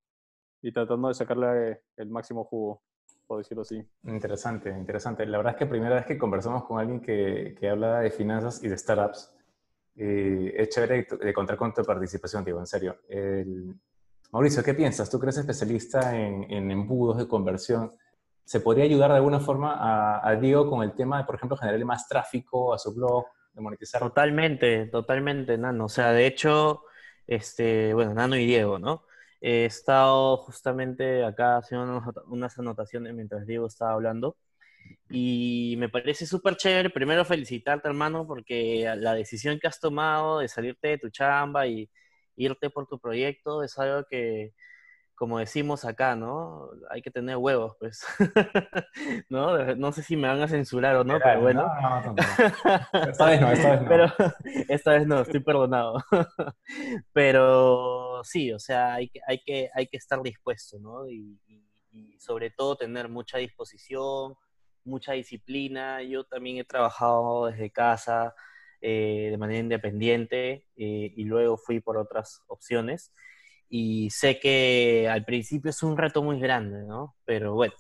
[0.62, 2.84] y, tratando de sacarle el máximo jugo,
[3.26, 3.82] por decirlo así.
[4.04, 5.26] Interesante, interesante.
[5.26, 8.62] La verdad es que primera vez que conversamos con alguien que, que habla de finanzas
[8.64, 9.34] y de startups,
[9.96, 12.98] eh, es chévere de contar con tu participación, digo, en serio.
[14.32, 15.10] Mauricio, ¿qué piensas?
[15.10, 17.92] Tú crees especialista en, en embudos de conversión.
[18.46, 21.84] ¿Se podría ayudar de alguna forma a, Diego con el tema de, por ejemplo, generarle
[21.84, 24.00] más tráfico a su blog, de monetizar?
[24.00, 25.86] Totalmente, totalmente, Nano.
[25.86, 26.84] O sea, de hecho,
[27.26, 29.04] este, bueno, Nano y Diego, ¿no?
[29.42, 34.38] He estado justamente acá haciendo unas anotaciones mientras Diego estaba hablando.
[35.10, 40.48] Y me parece súper chévere, primero felicitarte, hermano, porque la decisión que has tomado de
[40.48, 41.90] salirte de tu chamba y
[42.36, 44.54] irte por tu proyecto es algo que,
[45.16, 46.70] como decimos acá, ¿no?
[46.90, 48.06] Hay que tener huevos, pues.
[49.30, 49.76] ¿No?
[49.76, 51.72] No sé si me van a censurar o no, pero bueno.
[53.10, 53.88] esta vez no, esta vez no.
[53.88, 54.06] Pero
[54.70, 56.04] esta vez no, estoy perdonado.
[57.14, 61.10] pero sí, o sea, hay que, hay que, hay que estar dispuesto, ¿no?
[61.10, 61.40] Y,
[61.92, 64.36] y sobre todo tener mucha disposición,
[64.84, 66.02] mucha disciplina.
[66.04, 68.36] Yo también he trabajado desde casa
[68.82, 73.12] eh, de manera independiente eh, y luego fui por otras opciones.
[73.70, 77.16] Y sé que al principio es un reto muy grande, ¿no?
[77.26, 77.74] Pero bueno,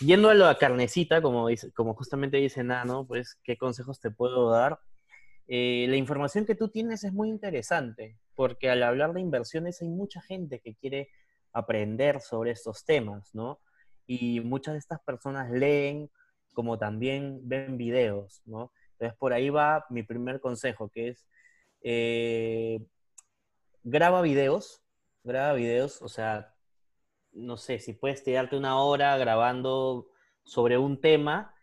[0.00, 4.50] yendo a la carnecita, como, dice, como justamente dice Nano, pues, ¿qué consejos te puedo
[4.50, 4.78] dar?
[5.48, 9.88] Eh, la información que tú tienes es muy interesante, porque al hablar de inversiones hay
[9.88, 11.10] mucha gente que quiere
[11.52, 13.60] aprender sobre estos temas, ¿no?
[14.06, 16.10] Y muchas de estas personas leen
[16.52, 18.72] como también ven videos, ¿no?
[18.92, 21.26] Entonces por ahí va mi primer consejo, que es
[21.82, 22.80] eh,
[23.82, 24.82] graba videos,
[25.24, 26.54] graba videos, o sea,
[27.32, 30.08] no sé, si puedes tirarte una hora grabando
[30.44, 31.54] sobre un tema,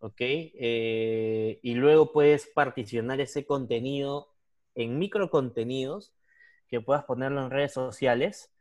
[0.00, 0.20] ¿ok?
[0.20, 4.28] Eh, y luego puedes particionar ese contenido
[4.74, 6.12] en micro contenidos
[6.68, 8.52] que puedas ponerlo en redes sociales.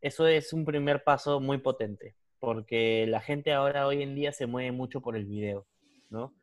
[0.00, 4.46] Eso es un primer paso muy potente, porque la gente ahora hoy en día se
[4.46, 5.66] mueve mucho por el video,
[6.10, 6.34] ¿no?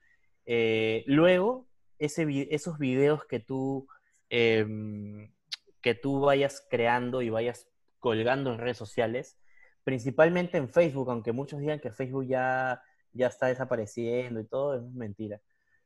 [0.45, 3.88] Eh, luego, ese, esos videos que tú,
[4.29, 5.31] em,
[5.86, 7.69] que tú vayas creando y vayas
[8.00, 9.38] colgando en redes sociales,
[9.84, 14.82] principalmente en Facebook, aunque muchos digan que Facebook ya, ya está desapareciendo y todo, es
[14.95, 15.39] mentira.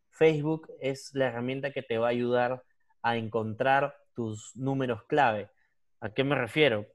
[0.10, 2.64] Facebook es la herramienta que te va a ayudar
[3.02, 5.50] a encontrar tus números clave.
[6.00, 6.88] ¿A qué me refiero?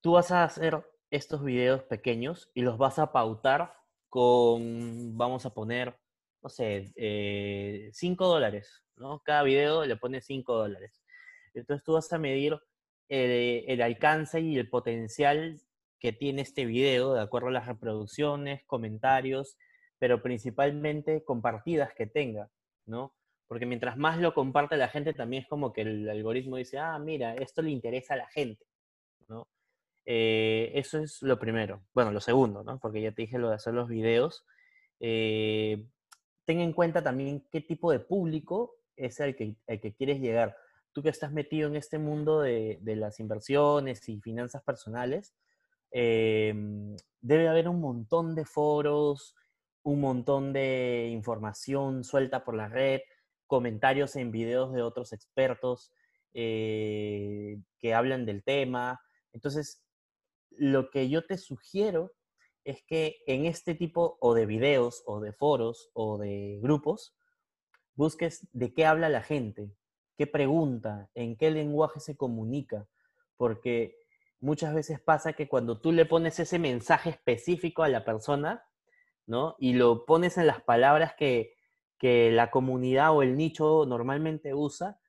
[0.00, 3.74] Tú vas a hacer estos videos pequeños y los vas a pautar
[4.08, 5.98] con, vamos a poner,
[6.40, 9.18] no sé, 5 eh, dólares, ¿no?
[9.24, 11.02] Cada video le pones 5 dólares.
[11.60, 12.58] Entonces tú vas a medir
[13.08, 15.60] el, alcance y el potencial
[15.98, 19.56] que tiene este video de acuerdo a las reproducciones, comentarios,
[19.98, 22.50] pero principalmente compartidas que tenga,
[22.84, 23.14] ¿no?
[23.48, 26.98] Porque mientras más lo comparte la gente, también es como que el algoritmo dice, ah,
[26.98, 28.66] mira, esto le interesa a la gente,
[29.28, 29.46] ¿no?
[30.04, 31.82] Eh, eso es lo primero.
[31.94, 32.78] Bueno, lo segundo, ¿no?
[32.78, 34.44] Porque ya te dije lo de hacer los videos.
[35.00, 35.86] Eh,
[36.44, 40.56] ten en cuenta también qué tipo de público es el que, el que quieres llegar.
[40.96, 45.34] Tú que estás metido en este mundo de, las inversiones y finanzas personales,
[45.90, 49.34] Em, debe haber un montón de foros,
[49.82, 53.00] un montón de información suelta por la red,
[53.46, 55.92] comentarios en videos de otros expertos
[56.34, 59.00] eh, que hablan del tema.
[59.32, 59.82] Entonces,
[60.50, 62.12] lo que yo te sugiero
[62.64, 67.16] es que en este tipo o de videos o de foros o de grupos,
[67.94, 69.70] busques de qué habla la gente,
[70.16, 72.86] qué pregunta, en qué lenguaje se comunica,
[73.36, 73.96] porque
[74.40, 78.64] muchas veces pasa que cuando tú le pones ese mensaje específico a la persona,
[79.26, 79.56] ¿no?
[79.58, 81.54] Y lo pones en las palabras que,
[82.00, 85.00] la comunidad o el nicho normalmente usa,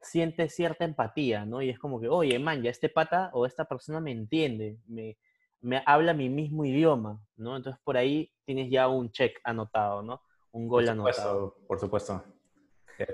[0.00, 1.62] sientes cierta empatía, ¿no?
[1.62, 5.18] Y es como que, oye, man, ya este pata o esta persona me entiende, me,
[5.60, 7.56] me habla mi mismo idioma, ¿no?
[7.56, 10.22] Entonces por ahí tienes ya un check anotado, ¿no?
[10.50, 11.56] Un gol por supuesto, anotado.
[11.68, 12.24] Por supuesto.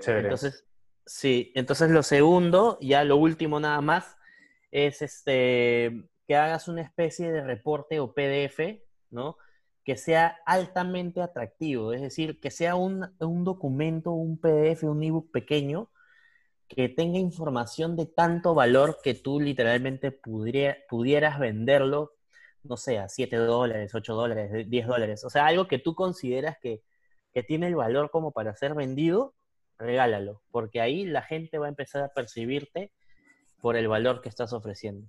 [0.00, 0.28] chévere.
[0.28, 0.64] Entonces,
[1.08, 4.16] sí, entonces lo segundo, ya lo último nada más,
[4.70, 9.38] es este, que hagas una especie de reporte o PDF, ¿no?
[9.84, 15.30] Que sea altamente atractivo, es decir, que sea un, un documento, un PDF, un ebook
[15.32, 15.90] pequeño,
[16.68, 22.12] que tenga información de tanto valor que tú literalmente pudieras venderlo,
[22.62, 25.24] no sé, a 7 dólares, 8 dólares, 10 dólares.
[25.24, 26.82] O sea, algo que tú consideras que,
[27.32, 29.34] que tiene el valor como para ser vendido,
[29.78, 32.92] regálalo, porque ahí la gente va a empezar a percibirte
[33.60, 35.08] por el valor que estás ofreciendo.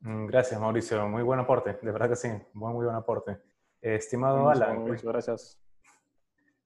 [0.00, 1.06] Mm, gracias, Mauricio.
[1.08, 1.78] Muy buen aporte.
[1.82, 2.28] De verdad que sí.
[2.52, 3.32] Muy, muy buen aporte.
[3.82, 4.80] Eh, estimado Alan.
[4.80, 5.58] Muchas gracias.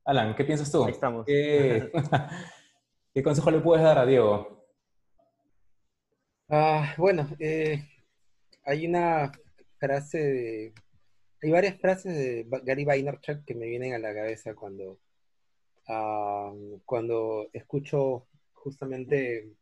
[0.05, 0.85] Alan, ¿qué piensas tú?
[0.85, 1.25] Ahí estamos.
[1.27, 1.91] ¿Qué,
[3.23, 4.67] consejo le puedes dar a Diego?
[6.49, 7.83] Ah, bueno, eh,
[8.65, 9.33] hay una
[9.79, 10.75] frase de,
[11.43, 14.99] hay varias frases de Gary Vaynerchuk que me vienen a la cabeza cuando,
[15.89, 16.53] ah,
[16.85, 19.53] cuando escucho justamente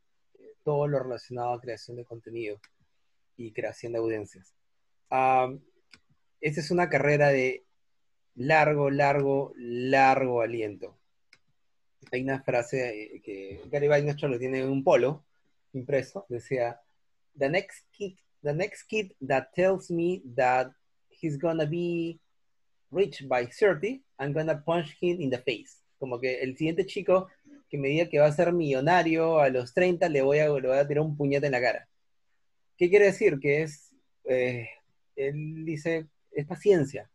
[0.65, 2.61] todo lo relacionado a creación de contenido
[3.37, 4.55] y creación de audiencias.
[6.41, 7.65] esta es una carrera de
[8.35, 10.99] largo, largo, largo aliento.
[12.13, 15.25] Hay una frase eh, que Gary Vaynerchuk lo tiene en un polo
[15.73, 16.81] impreso, decía,
[17.39, 20.73] the next kid, the next kid that tells me that
[21.09, 22.19] he's gonna be
[22.91, 25.83] rich by 30, I'm gonna punch him in the face.
[26.01, 27.29] Como que el siguiente chico
[27.69, 30.69] que me diga que va a ser millonario a los 30, le voy a, le
[30.69, 31.89] voy a tirar un puñete en la cara.
[32.77, 33.39] ¿Qué quiere decir?
[33.39, 34.69] Que es, eh,
[35.15, 37.09] él dice, es paciencia.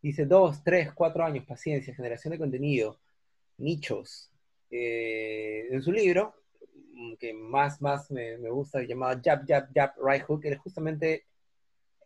[0.00, 3.00] Dice dos, tres, cuatro años, paciencia, generación de contenido,
[3.58, 4.30] nichos.
[4.70, 6.34] Eh, en su libro,
[6.92, 11.24] mm, que más, más me, me gusta, llamado Jab, Jab, Jab, Right Hook, él justamente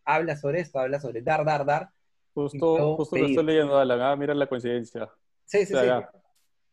[0.05, 1.91] habla sobre esto, habla sobre dar, dar, dar.
[2.33, 4.01] Justo, justo lo estoy leyendo, Alan.
[4.01, 5.11] Ah, mira la coincidencia.
[5.45, 5.87] Sí, sí, sí.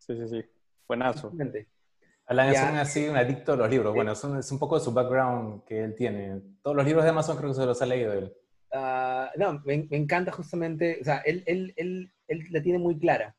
[0.08, 0.50] Sí, sí, sí.
[0.88, 1.34] Buenazo.
[2.28, 3.94] Alan es un, así, un adicto a los libros.
[3.94, 6.42] Bueno, es un, es un, poco de su background que él tiene.
[6.62, 8.34] Todos los libros de Amazon creo que se los ha leído él.
[8.72, 13.00] Uh, no, me, me, encanta justamente, o sea, él, él, él, él, la tiene muy
[13.00, 13.36] clara.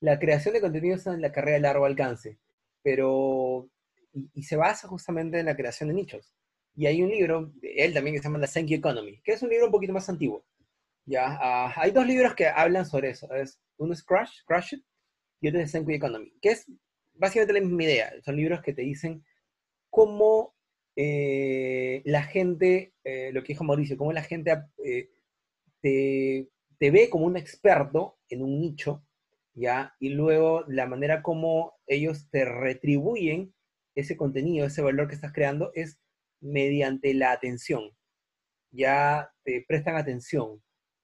[0.00, 2.38] La creación de contenidos en la carrera de largo alcance,
[2.82, 3.68] pero,
[4.12, 6.34] y, y, se basa justamente en la creación de nichos.
[6.74, 9.50] Y hay un libro, él también, que se llama La Thank Economy, que es un
[9.50, 10.44] libro un poquito más antiguo.
[11.04, 13.32] Ya, uh, hay dos libros que hablan sobre eso.
[13.32, 14.84] Es, uno es Crash, Crash It,
[15.42, 16.66] y otro es Thank Economy, que es
[17.14, 18.12] básicamente la misma idea.
[18.24, 19.24] Son libros que te dicen
[19.90, 20.54] cómo
[20.94, 24.52] eh, la gente, eh, lo que dijo Mauricio, cómo la gente
[24.84, 25.10] eh,
[25.80, 29.04] te, te, ve como un experto en un nicho,
[29.54, 29.96] ¿ya?
[29.98, 33.52] Y luego la manera como ellos te retribuyen
[33.96, 35.98] ese contenido, ese valor que estás creando, es
[36.40, 37.90] mediante la atención.
[38.70, 40.62] Ya te prestan atención.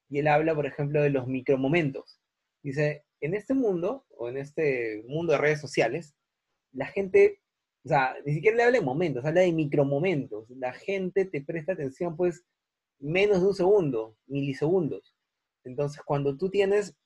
[0.08, 2.20] Y él habla, por ejemplo, de los micromomentos.
[2.62, 6.14] Dice, en este mundo, o en este mundo de redes sociales,
[6.72, 7.40] la gente
[7.84, 10.50] o sea, ni siquiera le habla de momentos, habla de micromomentos.
[10.50, 12.44] La gente te presta atención, pues,
[12.98, 15.14] menos de un segundo, milisegundos.
[15.64, 16.96] Entonces, cuando tú tienes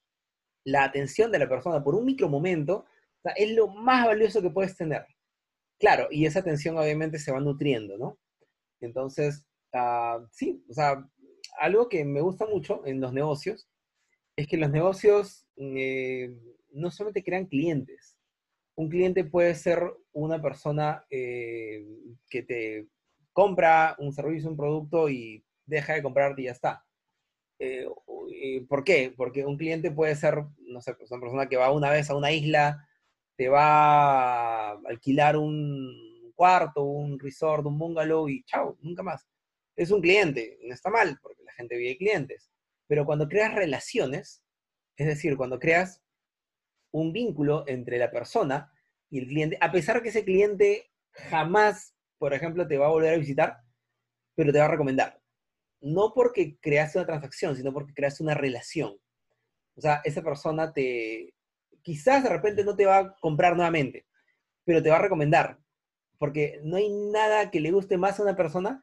[0.64, 2.85] la atención de la persona por un micromomento,
[3.22, 5.07] o es lo más valioso que puedes tener.
[5.79, 8.18] Claro, y esa atención obviamente se va nutriendo, ¿no?
[8.81, 9.44] Entonces,
[9.75, 11.09] uh, sí, o sea,
[11.59, 13.68] algo que me gusta mucho en los negocios
[14.37, 16.36] es que los negocios eh,
[16.70, 18.16] no solamente crean clientes,
[18.74, 21.86] un cliente puede ser una persona eh,
[22.28, 22.88] que te
[23.32, 26.84] compra un servicio, un producto y deja de comprarte y ya está.
[27.58, 27.86] Eh,
[28.68, 29.12] ¿Por qué?
[29.16, 32.16] Porque un cliente puede ser, no sé, pues una persona que va una vez a
[32.16, 32.88] una isla,
[33.36, 39.28] te va a alquilar un cuarto, un resort, un bungalow y chao, nunca más.
[39.76, 42.50] Es un cliente, no está mal, porque la gente vive clientes.
[42.88, 44.41] Pero cuando creas relaciones,
[45.02, 46.02] es decir, cuando creas
[46.92, 48.72] un vínculo entre la persona
[49.10, 53.14] y el cliente, a pesar que ese cliente jamás, por ejemplo, te va a volver
[53.14, 53.58] a visitar,
[54.34, 55.20] pero te va a recomendar.
[55.80, 58.98] No porque creaste una transacción, sino porque creaste una relación.
[59.74, 61.34] O sea, esa persona te,
[61.82, 64.06] quizás de repente no te va a comprar nuevamente,
[64.64, 65.58] pero te va a recomendar.
[66.18, 68.82] Porque no hay nada que le guste más a una persona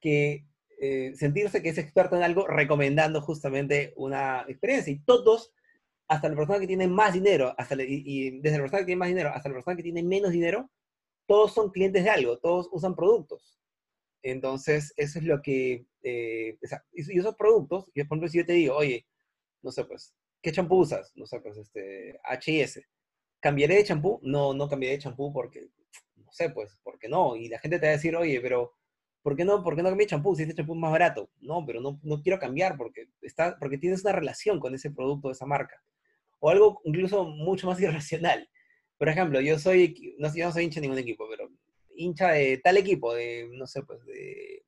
[0.00, 0.47] que
[0.80, 4.92] eh, sentirse que es experto en algo recomendando justamente una experiencia.
[4.92, 5.52] Y todos
[6.08, 9.08] hasta la persona que tiene más dinero, hasta y, desde la persona que tiene más
[9.08, 10.70] dinero hasta la persona que tiene menos dinero,
[11.26, 13.58] todos son clientes de algo, todos usan productos.
[14.22, 16.58] Entonces, eso es lo que, eh,
[16.92, 19.06] y esos productos, y por ejemplo, si yo te digo, oye,
[19.62, 21.12] no sé, pues, ¿qué champú usas?
[21.14, 22.84] No sé, pues, este, H&S.
[23.40, 24.20] ¿Cambiaré de champú?
[24.22, 25.68] No, no cambiaré de champú porque,
[26.16, 27.36] no sé, pues, porque no.
[27.36, 28.77] Y la gente te va a decir, oye, pero,
[29.22, 31.30] ¿por qué no, por qué no cambié champú si este champú es más barato?
[31.40, 35.30] No, pero no, no quiero cambiar porque, está, porque tienes una relación con ese producto
[35.30, 35.82] esa marca
[36.40, 38.48] o algo incluso mucho más irracional.
[38.98, 41.48] Por ejemplo, yo soy, no, yo no soy hincha de ningún equipo, pero
[41.94, 44.64] hincha de tal equipo, de, no sé, pues, de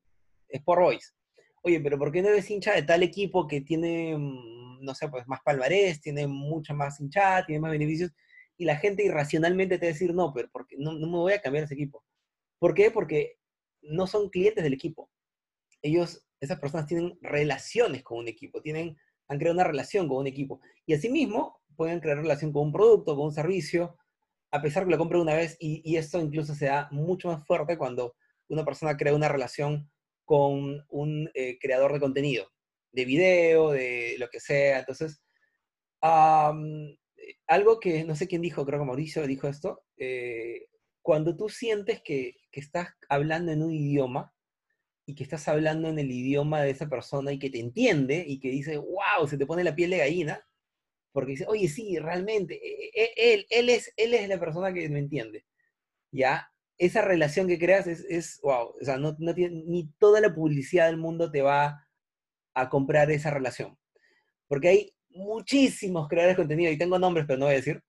[0.49, 1.15] Sport Boys.
[1.63, 5.09] Oye, pero ¿por qué no eres hincha de tal equipo que tiene, mm, no sé,
[5.09, 8.13] pues, más palmarés, tiene mucha más hinchada, tiene más beneficios?
[8.57, 11.33] Y la gente irracionalmente te va a decir, no, pero porque no, no me voy
[11.33, 12.05] a cambiar ese equipo.
[12.59, 12.91] ¿Por qué?
[12.91, 13.39] Porque
[13.83, 15.11] no son clientes del equipo.
[15.83, 18.97] Ellos, esas personas tienen relaciones con un equipo, tienen,
[19.29, 20.61] han creado una relación con un equipo.
[20.87, 23.97] Y asimismo, pueden crear relación con un producto, con un servicio,
[24.51, 27.79] a pesar que lo compre una vez, y, esto incluso se da mucho más fuerte
[27.79, 28.17] cuando
[28.49, 29.91] una persona crea una relación
[30.25, 32.49] con un eh, creador de contenido,
[32.93, 34.81] de video, de lo que sea.
[34.81, 35.23] Entonces,
[37.47, 40.67] algo que no sé quién dijo, creo que Mauricio dijo esto, eh,
[41.03, 44.35] cuando tú sientes que, que, estás hablando en un idioma
[45.07, 48.39] y que estás hablando en el idioma de esa persona y que te entiende y
[48.39, 50.47] que dice, wow, se te pone la piel de gallina,
[51.13, 54.89] porque dice, oye, sí, realmente, e, e, él, él, es, él es la persona que
[54.89, 55.45] me entiende.
[56.13, 56.53] ¿Ya?
[56.79, 60.87] Esa relación que creas es, wow, o sea, no, no tiene, ni toda la publicidad
[60.87, 61.87] del mundo te va
[62.55, 63.79] a comprar esa relación.
[64.49, 67.83] Porque hay muchísimos creadores de contenido, y tengo nombres, pero no voy a decir,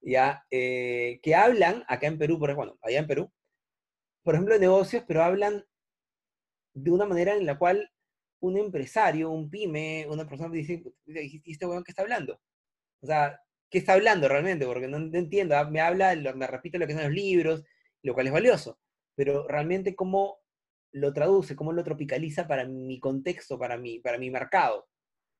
[0.00, 3.32] ya, eh, que hablan acá en Perú, por ejemplo, allá en Perú,
[4.22, 5.64] por ejemplo, de negocios, pero hablan
[6.74, 7.90] de una manera en la cual
[8.40, 12.40] un empresario, un pyme, una persona dice, ¿y este weón qué está hablando?
[13.00, 13.40] O sea,
[13.70, 14.66] ¿qué está hablando realmente?
[14.66, 17.64] Porque no, entiendo, ah, me habla, me repite lo que son los libros,
[18.02, 18.78] lo cual es valioso,
[19.14, 20.38] pero realmente cómo
[20.92, 24.88] lo traduce, cómo lo tropicaliza para mi contexto, para mi, para mi mercado.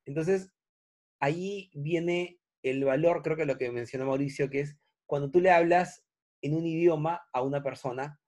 [0.05, 0.53] Entonces,
[1.21, 4.77] ahí viene el valor, creo que lo que mencionó Mauricio, que es
[5.07, 6.05] cuando tú le hablas
[6.43, 8.21] en un idioma a una persona,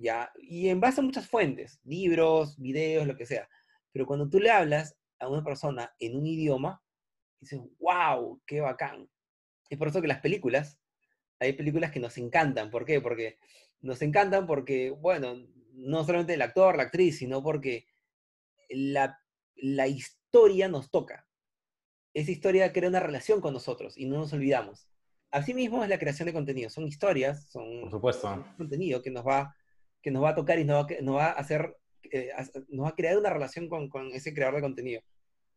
[0.00, 3.48] ya, y en base a muchas fuentes, libros, videos, lo que sea,
[3.92, 6.82] Pero cuando tú le hablas a una persona en un idioma,
[7.40, 9.08] dices, wow, qué bacán.
[9.68, 10.78] Es por eso que las películas,
[11.40, 12.70] hay películas que nos encantan.
[12.70, 13.00] ¿Por qué?
[13.00, 13.38] Porque
[13.80, 15.36] nos encantan porque, bueno,
[15.72, 17.86] no solamente el actor, la actriz, sino porque
[18.68, 19.18] la,
[19.56, 21.26] la historia nos toca.
[22.14, 24.88] Esa historia crea una relación con nosotros y no nos olvidamos.
[25.30, 26.70] Asimismo es la creación de contenido.
[26.70, 28.22] Son historias, son, Por supuesto.
[28.22, 29.54] son contenido que nos va,
[30.08, 31.76] que nos va a tocar y nos va, a- nos va a hacer,
[32.10, 32.30] eh,
[32.68, 35.02] nos va a crear una relación con, con ese creador de contenido.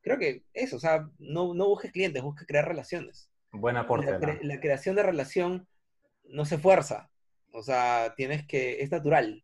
[0.01, 3.29] Creo que eso, o sea, no, no busques clientes, busques crear relaciones.
[3.53, 4.11] Buen aporte.
[4.19, 5.67] La, la creación de relación
[6.25, 7.09] no se fuerza,
[7.53, 9.41] o sea, tienes que, es natural.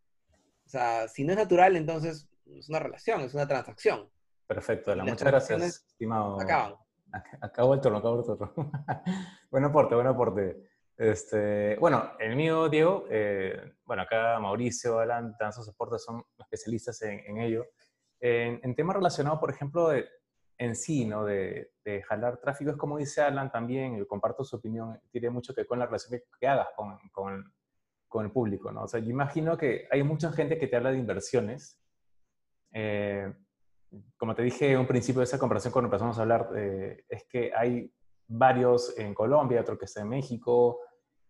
[0.66, 2.28] O sea, si no es natural, entonces
[2.58, 4.10] es una relación, es una transacción.
[4.46, 6.40] Perfecto, las Muchas gracias, estimado.
[6.42, 6.74] Acaban.
[7.12, 8.54] Ac- Acabó el turno, acabó el turno.
[9.52, 10.58] buen aporte, buen aporte.
[10.98, 17.00] Este, bueno, el mío, Diego, eh, bueno, acá Mauricio, Alan, dan sus aportes, son especialistas
[17.04, 17.68] en, ello.
[18.20, 20.08] En, temas relacionados, por ejemplo, de,
[20.58, 21.08] en sí.
[21.08, 25.62] De, jalar tráfico, es como dice Alan también, yo comparto su opinión, tiene mucho que
[25.62, 27.54] ver con la relación que, que hagas con,
[28.26, 28.84] el público, ¿no?
[28.84, 31.80] O sea, yo imagino que hay mucha gente que te habla de inversiones.
[32.74, 33.32] Eh,
[34.18, 37.26] como te dije en un principio de esa conversación cuando empezamos a hablar, eh, es
[37.30, 37.94] que hay
[38.28, 40.80] varios en Colombia, otro que está en México.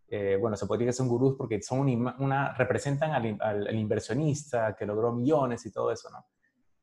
[0.09, 3.67] Eh, bueno, se podría decir son gurús porque son un ima- una, representan al, al-
[3.67, 6.25] al inversionista que logró millones y todo eso, ¿no?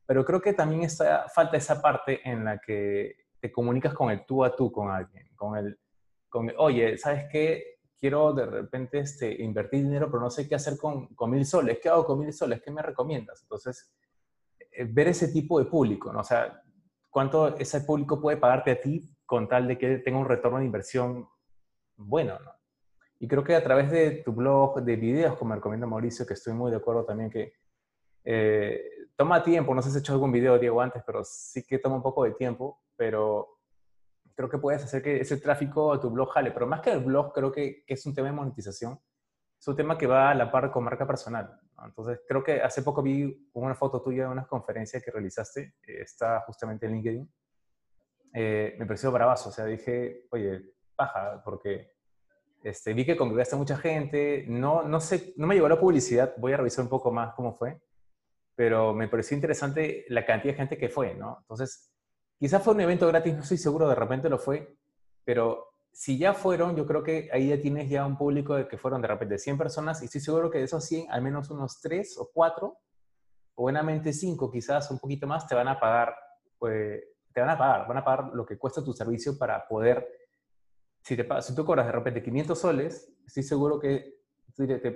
[0.07, 4.25] Pero creo que también está, falta esa parte en la que te comunicas con el
[4.27, 5.79] tú a tú con alguien, con el,
[6.29, 7.79] con, oye, ¿sabes qué?
[7.99, 11.79] Quiero de repente este, invertir dinero, pero no sé qué hacer con, con mil soles.
[11.83, 12.61] ¿Qué hago con mil soles?
[12.63, 13.41] ¿Qué me recomiendas?
[13.43, 13.95] Entonces,
[14.73, 16.21] eh, ver ese tipo de público, ¿no?
[16.21, 16.63] O sea,
[17.09, 20.67] cuánto ese público puede pagarte a ti con tal de que tenga un retorno de
[20.67, 21.27] inversión
[21.97, 22.54] bueno, ¿no?
[23.25, 26.53] Y creo que a través de tu blog, de videos, como recomienda Mauricio, que estoy
[26.53, 27.55] muy de acuerdo también que
[28.23, 28.83] eh,
[29.17, 31.97] toma tiempo, no sé si has hecho algún video, Diego, antes, pero sí que toma
[31.97, 33.61] un poco de tiempo, pero
[34.35, 37.01] creo que puedes hacer que ese tráfico a tu blog jale, pero más que el
[37.03, 39.01] blog, creo que, que es un tema de monetización,
[39.59, 41.59] es un tema que va a la par con marca personal.
[41.83, 46.03] Entonces, creo que hace poco vi una foto tuya de una conferencia que realizaste, eh,
[46.03, 47.35] está justamente en LinkedIn.
[48.35, 51.94] Eh, me pareció bravazo, o sea, dije, oye, paja, porque
[52.65, 56.35] este, vi que congregaste a mucha gente, no, no sé, no me llegó la publicidad,
[56.39, 57.79] voy a revisar un poco más cómo fue,
[58.57, 61.37] pero me pareció interesante la cantidad de gente que fue, ¿no?
[61.41, 61.93] Entonces,
[62.39, 64.79] quizás fue un evento gratis, no estoy seguro, de repente lo fue,
[65.25, 68.79] pero si ya fueron, yo creo que ahí ya tienes ya un público de que
[68.79, 71.83] fueron de repente 100 personas y estoy seguro que de esos 100, al menos unos
[71.83, 72.67] 3 o 4,
[73.57, 76.17] o buenamente 5 quizás, un poquito más, te van a pagar,
[76.59, 80.09] pues, te van a pagar, van a pagar lo que cuesta tu servicio para poder,
[81.05, 84.21] si, te, si tú cobras de repente 500 soles, estoy seguro que,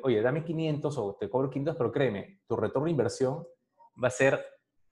[0.02, 3.46] oye, dame 500 o te cobro 500, pero créeme, tu retorno de inversión
[4.02, 4.42] va a ser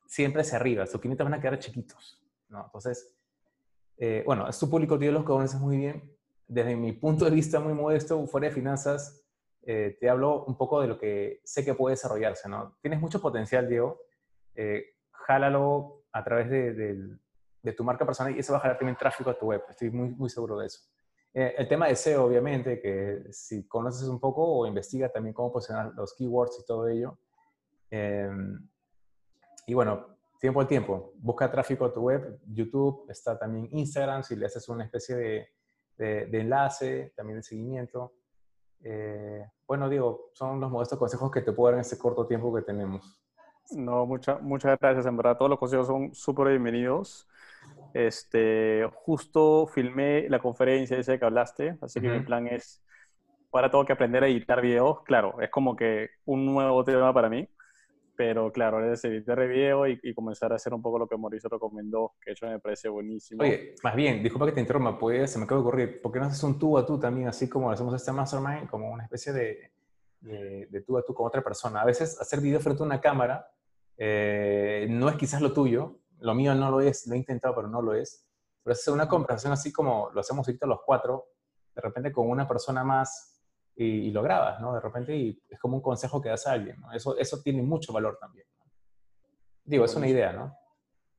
[0.06, 2.66] siempre hacia arriba, tus 500 van a quedar chiquitos, ¿no?
[2.66, 3.16] Entonces,
[3.96, 6.14] eh, bueno, es tu público, tío, los conoces muy bien.
[6.46, 9.24] Desde mi punto de vista muy modesto, fuera de finanzas,
[9.62, 12.76] eh, te hablo un poco de lo que sé que puede desarrollarse, ¿no?
[12.82, 14.02] Tienes mucho potencial, Diego.
[14.54, 19.30] Eh, jálalo a través de, tu marca personal y eso va a jalar también tráfico
[19.30, 19.62] a tu web.
[19.70, 20.80] Estoy muy seguro de eso.
[21.38, 25.52] Eh, el tema de SEO, obviamente, que si conoces un poco o investiga también cómo
[25.52, 27.18] posicionar los keywords y todo ello.
[27.90, 28.30] Eh,
[29.66, 31.12] y bueno, tiempo al tiempo.
[31.16, 32.40] Busca tráfico a tu web.
[32.46, 35.48] YouTube, está también Instagram, si le haces una especie de,
[35.98, 38.14] de- de enlace, también de seguimiento.
[38.82, 42.54] Eh, bueno, Diego, son los modestos consejos que te puedo dar en este corto tiempo
[42.54, 43.20] que tenemos.
[43.72, 45.36] No, mucha- muchas gracias, en verdad.
[45.36, 47.28] Todos los consejos son súper bienvenidos.
[47.98, 52.26] Este, justo filmé la conferencia esa que hablaste, así que mi Ujú.
[52.26, 52.84] plan es,
[53.50, 55.02] ahora tengo que aprender a editar videos.
[55.04, 57.48] Claro, es como que un nuevo tema para mí,
[58.14, 61.48] pero claro, es editar video y, y comenzar a hacer un poco lo que Mauricio
[61.48, 63.42] recomendó, que hecho me parece buenísimo.
[63.42, 66.18] Oye, más bien, disculpa que te interrumpa, pues se me acaba de ocurrir, ¿por qué
[66.18, 69.32] no haces un tú a tú también, así como hacemos este mastermind, como una especie
[69.32, 69.72] de,
[70.20, 71.80] de, de tú a tú con otra persona?
[71.80, 73.48] A veces hacer video frente a una cámara
[73.96, 77.68] eh, no es quizás lo tuyo, lo mío no lo es, lo he intentado, pero
[77.68, 78.26] no lo es.
[78.62, 81.26] Pero hacer una conversación así como lo hacemos ahorita los cuatro,
[81.74, 83.40] de repente con una persona más
[83.74, 84.74] y, y lo grabas, ¿no?
[84.74, 86.92] De repente y es como un consejo que das a alguien, ¿no?
[86.92, 88.46] Eso, eso tiene mucho valor también.
[88.58, 88.64] ¿no?
[89.64, 90.56] Digo, es una idea, ¿no?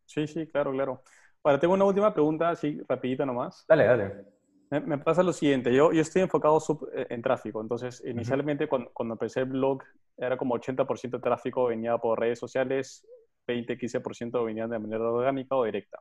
[0.06, 1.04] Sí, sí, claro, claro.
[1.43, 3.64] Ahora, tengo una última pregunta, así, rapidita nomás.
[3.68, 4.26] Dale, dale.
[4.70, 6.62] Me, me pasa lo siguiente, yo, yo estoy enfocado
[6.93, 9.82] eh, en tráfico, entonces inicialmente cuando, cuando empecé el blog
[10.18, 13.08] era como 80% de tráfico venía por redes sociales,
[13.48, 16.00] 20-15% venía de manera orgánica o directa.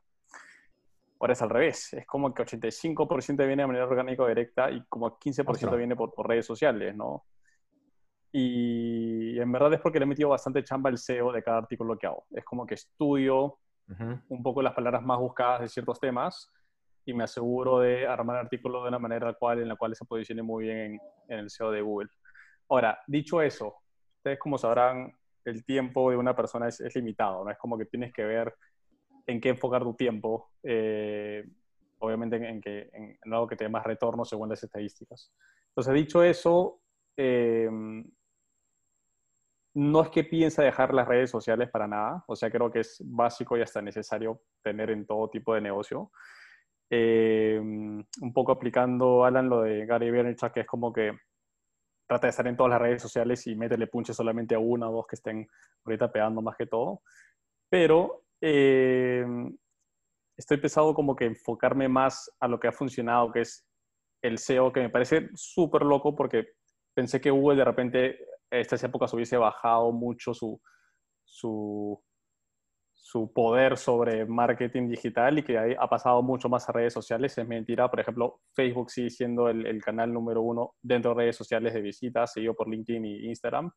[1.19, 4.85] Ahora es al revés, es como que 85% viene de manera orgánica o directa y
[4.89, 5.77] como 15% Ostras.
[5.77, 7.25] viene por, por redes sociales, ¿no?
[8.39, 11.97] y en verdad es porque le he metido bastante chamba el SEO de cada artículo
[11.97, 12.27] que hago.
[12.33, 13.59] Es como que estudio
[14.29, 16.53] un poco las palabras más buscadas de ciertos temas
[17.07, 20.05] y me aseguro de armar el artículo de una manera cual, en la cual se
[20.05, 22.11] posicione muy bien en, el SEO de Google.
[22.69, 23.77] Ahora, dicho eso,
[24.17, 25.17] ustedes como sabrán,
[25.47, 27.51] el tiempo de una persona es, limitado, ¿no?
[27.51, 28.55] Es como que tienes que ver
[29.27, 31.45] en qué enfocar tu tiempo, eh,
[31.99, 35.33] obviamente en, que, en, algo que te dé más retorno según las estadísticas.
[35.69, 36.81] Entonces, dicho eso,
[37.17, 37.71] eh,
[39.75, 43.01] no es que piensa dejar las redes sociales para nada, o sea, creo que es
[43.05, 46.11] básico y hasta necesario tener en todo tipo de negocio.
[46.89, 51.13] Eh, un poco aplicando, Alan, lo de Gary Vaynerchuk, que es como que
[52.07, 54.93] trata de estar en todas las redes sociales y métele punche solamente a una o
[54.93, 55.49] dos que estén
[55.85, 57.03] ahorita pegando más que todo.
[57.69, 59.25] Pero eh,
[60.37, 63.67] estoy pensado como que enfocarme más a lo que ha funcionado, que es
[64.23, 66.47] el SEO, que me parece súper loco porque
[66.95, 68.19] pensé que Google de repente
[68.51, 70.61] estas épocas hubiese bajado mucho su,
[71.25, 72.03] su,
[73.07, 77.39] su, poder sobre marketing digital y que ha pasado mucho más a redes sociales.
[77.39, 77.89] Es mentira.
[77.89, 81.83] Por ejemplo, Facebook sigue siendo el, el canal número uno dentro de redes sociales de
[81.83, 83.71] visitas, seguido por LinkedIn y Instagram.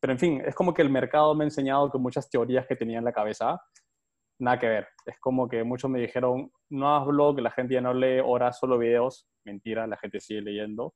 [0.00, 2.74] Pero en fin, es como que el mercado me ha enseñado que muchas teorías que
[2.74, 3.60] tenía en la cabeza,
[4.38, 4.88] nada que ver.
[5.04, 8.58] Es como que muchos me dijeron, no hagas blog, la gente ya no lee horas,
[8.58, 9.28] solo videos.
[9.44, 10.94] Mentira, la gente sigue leyendo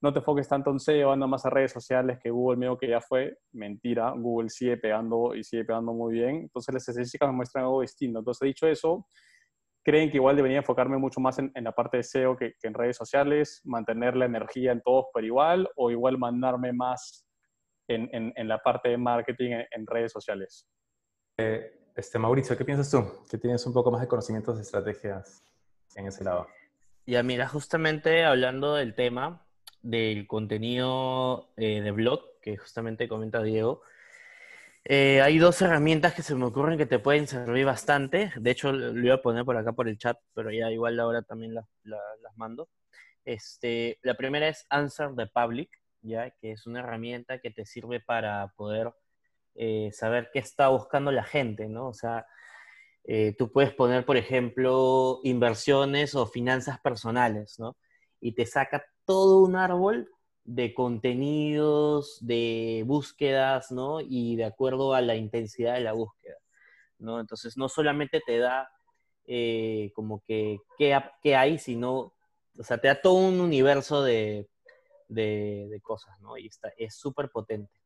[0.00, 2.88] no te enfoques tanto en SEO, anda más a redes sociales que Google mismo que
[2.88, 3.38] ya fue.
[3.52, 6.36] Mentira, Google sigue pegando y sigue pegando muy bien.
[6.36, 8.18] Entonces las estadísticas me muestran algo distinto.
[8.18, 9.06] Entonces, dicho eso,
[9.82, 12.96] creen que igual debería enfocarme mucho más en, la parte de SEO que, en redes
[12.96, 17.26] sociales, mantener la energía en todos por igual o igual mandarme más
[17.88, 20.66] en, la parte de marketing en, redes sociales.
[21.36, 23.26] Eh, este, Mauricio, ¿qué piensas tú?
[23.30, 25.42] Que tienes un poco más de conocimientos de estrategias
[25.94, 26.46] en ese lado.
[27.06, 29.46] Ya, mira, justamente hablando del tema,
[29.84, 33.82] del contenido eh, de blog, que justamente comenta Diego,
[34.82, 38.32] eh, hay dos herramientas que se me ocurren que te pueden servir bastante.
[38.36, 41.22] De hecho, lo iba a poner por acá por el chat, pero ya igual ahora
[41.22, 41.66] también las
[42.36, 42.68] mando.
[43.24, 45.70] Este, la primera es Answer the Public,
[46.00, 46.30] ¿ya?
[46.30, 48.90] que es una herramienta que te sirve para poder
[49.54, 51.88] eh, saber qué está buscando la gente, ¿no?
[51.88, 52.26] O sea,
[53.36, 57.76] tú puedes poner, por ejemplo, inversiones o finanzas personales, ¿no?
[58.18, 60.08] Y te saca todo un árbol
[60.44, 64.00] de contenidos, de búsquedas, ¿no?
[64.00, 66.36] Y de acuerdo a la intensidad de la búsqueda,
[66.98, 67.20] ¿no?
[67.20, 68.68] Entonces, no solamente te da
[69.26, 72.12] eh, como que qué, hay, sino,
[72.58, 74.48] o sea, te da todo un universo de,
[75.82, 76.36] cosas, ¿no?
[76.36, 77.80] Y está, es súper potente.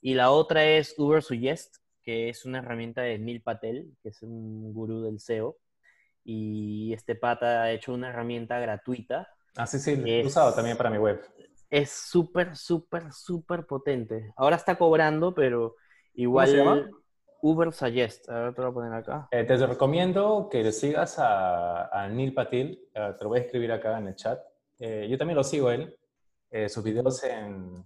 [0.00, 4.22] Y la otra es Uber Suggest, que es una herramienta de Neil Patel, que es
[4.22, 5.56] un gurú del SEO.
[6.24, 10.76] Y este pata ha hecho una herramienta gratuita Ah, sí, sí, lo he usado también
[10.76, 11.20] para mi web.
[11.70, 14.32] Es súper, súper, súper potente.
[14.36, 15.76] Ahora está cobrando, pero
[16.14, 16.46] igual...
[16.48, 16.90] ¿Cómo se llama?
[17.40, 18.28] Uber Suggest.
[18.28, 19.28] A ver, te lo voy a poner acá.
[19.30, 22.88] Eh, te recomiendo que le sigas a, a Neil Patil.
[22.94, 24.40] Eh, te lo voy a escribir acá en el chat.
[24.78, 25.96] Eh, yo también lo sigo él.
[26.68, 27.84] sus videos en...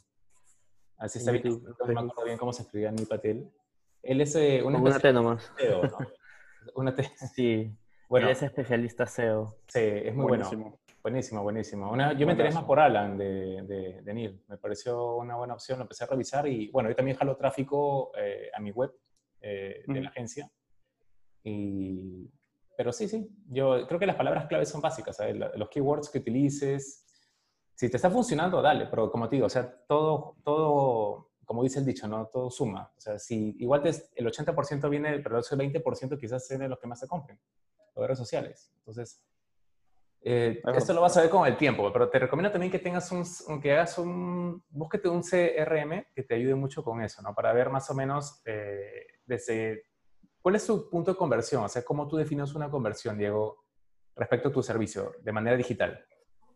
[0.96, 1.62] Así está bien.
[1.62, 3.50] No me acuerdo bien cómo se escribía Neil Patil.
[4.02, 4.34] Él es
[4.64, 5.52] una, una T nomás.
[5.58, 5.98] SEO, ¿no?
[6.74, 7.10] una T.
[7.34, 7.76] Sí.
[8.08, 9.56] Bueno, él es especialista SEO.
[9.68, 10.62] Sí, es muy Buenísimo.
[10.62, 10.78] bueno.
[11.02, 11.96] Buenísimo, buenísimo.
[12.16, 14.44] yo me enteré más por Alan de, de, de, Neil.
[14.46, 18.12] Me pareció una buena opción, lo empecé a revisar y bueno, yo también jalo tráfico
[18.16, 18.94] eh, a mi web
[19.40, 20.48] eh, de la agencia.
[21.42, 22.30] Y,
[22.76, 25.18] pero sí, sí, yo creo que las palabras claves son básicas,
[25.56, 27.04] los keywords que utilices.
[27.74, 31.80] Si te está funcionando, dale, pero como te digo, o sea, todo, todo como dice
[31.80, 32.26] el dicho, ¿no?
[32.28, 32.92] Todo suma.
[32.96, 36.86] O sea, si igual el 80% viene, pero ese 20% quizás sea de los que
[36.86, 37.40] más se compren,
[37.96, 38.72] los redes sociales.
[38.76, 39.20] Entonces,
[40.24, 43.10] eh, esto lo vas a ver con el tiempo, pero te recomiendo también que tengas
[43.10, 47.34] un, que hagas un, búsquete un CRM que te ayude mucho con eso, ¿no?
[47.34, 49.86] Para ver más o menos eh, desde,
[50.40, 53.64] cuál es su punto de conversión, o sea, cómo tú defines una conversión, Diego,
[54.14, 56.04] respecto a tu servicio de manera digital.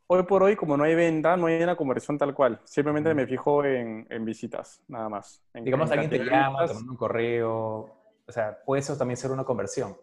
[0.08, 2.60] Hoy por hoy, como no hay venta, no hay una conversión tal cual.
[2.62, 5.42] Simplemente me fijo en, en visitas, nada más.
[5.52, 7.50] Digamos, alguien te llama, te manda un correo,
[8.24, 9.96] o sea, puede eso también ser una conversión.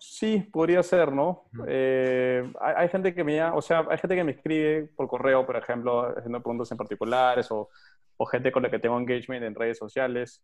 [0.00, 1.44] Sí, podría ser, ¿no?
[1.66, 5.56] Eh, hay, gente que me, o sea, hay gente que me escribe por correo, por
[5.56, 7.68] ejemplo, haciendo preguntas en particulares o,
[8.16, 10.42] o gente con la que tengo engagement en redes sociales,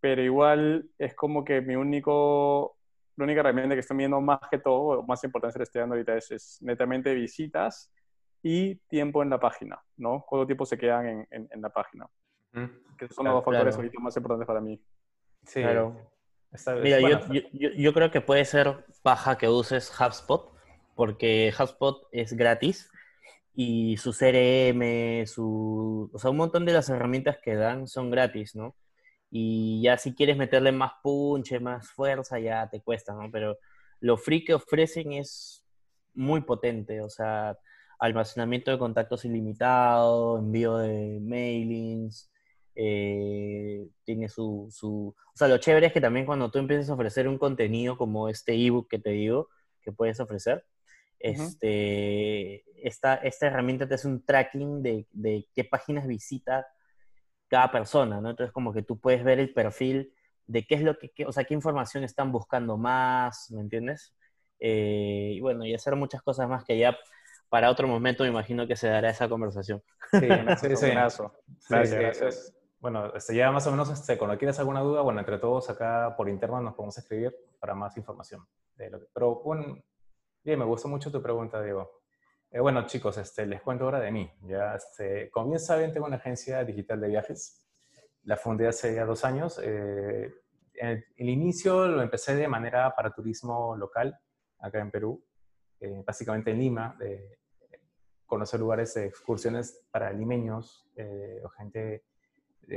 [0.00, 2.76] pero igual es como que mi único,
[3.16, 5.80] la única herramienta que estoy viendo más que todo, o más importante que le estoy
[5.80, 7.92] dando ahorita es, netamente visitas
[8.40, 10.24] y tiempo en la página, ¿no?
[10.28, 12.08] Cuánto tiempo se quedan en, en, la página.
[12.96, 14.80] Que son los dos factores ahorita más importantes para mí.
[15.44, 15.96] Sí, claro.
[16.82, 16.98] Mira,
[17.52, 20.52] yo, creo que puede ser paja que uses HubSpot,
[20.96, 22.90] porque HubSpot es gratis
[23.54, 28.56] y su CRM, su, o sea, un montón de las herramientas que dan son gratis,
[28.56, 28.74] ¿no?
[29.30, 33.30] Y ya si quieres meterle más punche, más fuerza, ya te cuesta, ¿no?
[33.30, 33.58] Pero
[34.00, 35.64] lo free que ofrecen es
[36.14, 37.56] muy potente, o sea,
[38.00, 42.29] almacenamiento de contactos ilimitado, envío de mailings,
[42.82, 45.14] eh, tiene su, su...
[45.14, 48.30] O sea, lo chévere es que también cuando tú empiezas a ofrecer un contenido como
[48.30, 49.50] este ebook que te digo,
[49.82, 50.64] que puedes ofrecer,
[51.18, 56.66] este, esta, esta herramienta te hace un tracking de, de, qué páginas visita
[57.48, 58.30] cada persona, ¿no?
[58.30, 60.14] Entonces como que tú puedes ver el perfil
[60.46, 64.14] de qué es lo que, o sea, qué información están buscando más, ¿me entiendes?
[64.58, 66.96] Eh, y bueno, y hacer muchas cosas más que ya
[67.50, 69.82] para otro momento me imagino que se dará esa conversación.
[70.12, 70.20] Sí,
[70.62, 70.86] sí, sí.
[71.68, 72.54] Gracias, gracias.
[72.80, 76.14] Bueno, este, ya más o menos, este, cuando quieras alguna duda, bueno, entre todos acá
[76.16, 78.46] por interno nos podemos escribir para más información.
[78.74, 79.78] De lo que, pero bueno,
[80.42, 82.00] bien, me gustó mucho tu pregunta, Diego.
[82.50, 84.32] Eh, bueno, chicos, este, les cuento ahora de mí.
[84.44, 87.68] Ya, este, como bien saben, tengo una agencia digital de viajes.
[88.22, 89.60] La fundé hace ya dos años.
[89.62, 90.32] Eh,
[90.72, 94.18] el, el, inicio lo empecé de manera para turismo local,
[94.58, 95.22] acá en Perú,
[95.80, 96.96] eh, básicamente en Lima,
[98.24, 100.88] conocer lugares de excursiones para limeños
[101.42, 102.04] o gente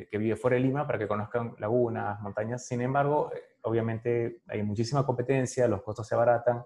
[0.09, 2.65] que vive fuera de Lima para que conozcan lagunas, montañas.
[2.65, 3.31] Sin embargo,
[3.61, 6.63] obviamente hay muchísima competencia, los costos se abaratan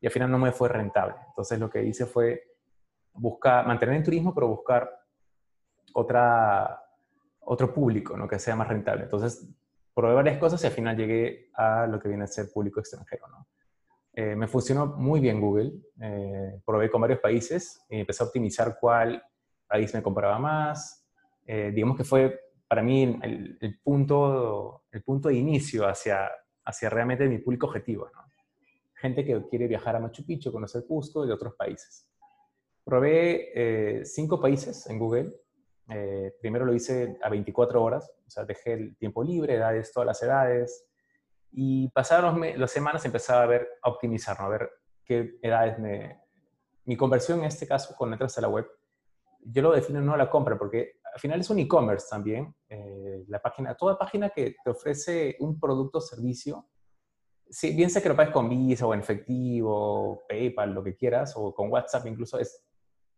[0.00, 1.14] y al final no me fue rentable.
[1.28, 2.42] Entonces lo que hice fue
[3.12, 4.90] buscar, mantener el turismo, pero buscar
[5.94, 6.82] otra,
[7.40, 8.28] otro público, ¿no?
[8.28, 9.04] Que sea más rentable.
[9.04, 9.48] Entonces
[9.94, 13.26] probé varias cosas y al final llegué a lo que viene a ser público extranjero,
[13.28, 13.46] ¿no?
[14.12, 18.78] Eh, me funcionó muy bien Google, eh, probé con varios países y empecé a optimizar
[18.80, 19.22] cuál
[19.68, 21.06] país me compraba más.
[21.44, 26.30] Eh, digamos que fue para mí el, punto, el punto de inicio hacia,
[26.64, 28.10] hacia realmente mi público objetivo.
[28.12, 28.26] ¿no?
[28.96, 32.08] gente que quiere viajar a Machu Picchu, conocer Cusco y de otros países.
[32.84, 35.32] Probé eh, cinco países en Google.
[35.88, 40.06] Eh, primero lo hice a 24 horas, o sea, dejé el tiempo libre, edades, todas
[40.06, 40.86] las edades.
[41.52, 44.70] Y pasaron las semanas empezaba a ver, a optimizar, a ver
[45.04, 46.20] qué edades me...
[46.84, 48.66] Mi conversión en este caso, con entras a la web,
[49.40, 52.54] yo lo defino no la compra, porque al final es un e-commerce también.
[52.68, 56.68] Eh, la página, toda página que te ofrece un producto o servicio,
[57.48, 61.32] sí, bien sé que lo pagues con Visa o en efectivo, PayPal, lo que quieras,
[61.34, 62.62] o con WhatsApp incluso, es,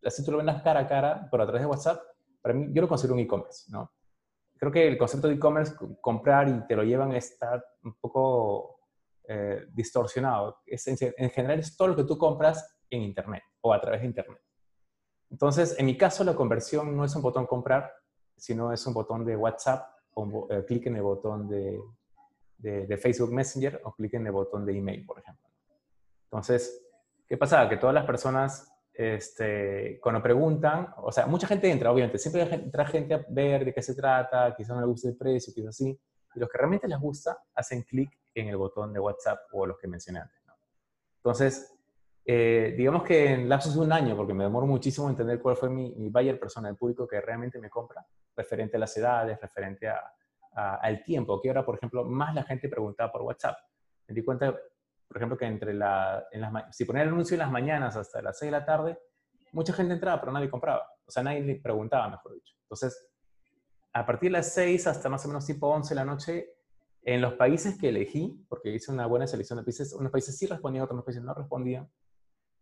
[0.04, 2.00] así tú lo vendas cara a cara, pero a través de WhatsApp,
[2.40, 3.90] para mí, yo lo considero un e-commerce, ¿no?
[4.56, 8.78] Creo que el concepto de e-commerce, comprar y te lo llevan, está un poco
[9.26, 10.60] eh, distorsionado.
[10.64, 14.06] Es, en general es todo lo que tú compras en Internet o a través de
[14.06, 14.40] Internet.
[15.30, 17.92] Entonces, en mi caso, la conversión no es un botón comprar,
[18.36, 21.78] sino es un botón de WhatsApp o eh, clic en el botón de
[22.58, 25.48] de, Facebook Messenger o clic en el botón de email, por ejemplo.
[26.24, 26.84] Entonces,
[27.26, 27.68] ¿qué pasa?
[27.68, 32.84] Que todas las personas, este, cuando preguntan, o sea, mucha gente entra, obviamente, siempre entra
[32.86, 35.98] gente a ver de qué se trata, quizás no le guste el precio, quizás sí,
[36.34, 39.78] y los que realmente les gusta hacen clic en el botón de WhatsApp o los
[39.78, 40.38] que mencioné antes.
[40.46, 40.54] ¿no?
[41.16, 41.74] Entonces,
[42.30, 45.56] eh, digamos que en lapsos de un año, porque me demoro muchísimo en entender cuál
[45.56, 48.06] fue mi, mi buyer persona, el público que realmente me compra,
[48.36, 49.98] referente a las edades, referente a,
[50.52, 53.56] al tiempo, que ahora, por ejemplo, más la gente preguntaba por WhatsApp.
[54.06, 57.38] Me di cuenta, por ejemplo, que entre la, en las, si ponía el anuncio en
[57.38, 58.98] las mañanas hasta las 6 de la tarde,
[59.52, 60.86] mucha gente entraba, pero nadie compraba.
[61.06, 62.54] O sea, nadie preguntaba, mejor dicho.
[62.60, 63.08] Entonces,
[63.94, 66.50] a partir de las 6 hasta más o menos tipo 11 de la noche,
[67.00, 70.46] en los países que elegí, porque hice una buena selección de países, unos países sí
[70.46, 71.88] respondían, otros países no respondían.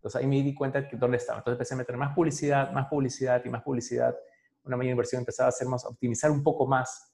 [0.07, 1.39] Entonces ahí me di cuenta de dónde estaba.
[1.39, 4.17] Entonces empecé a meter más publicidad, más publicidad y más publicidad.
[4.63, 7.13] Una mayor inversión empezaba a hacer más, optimizar un poco más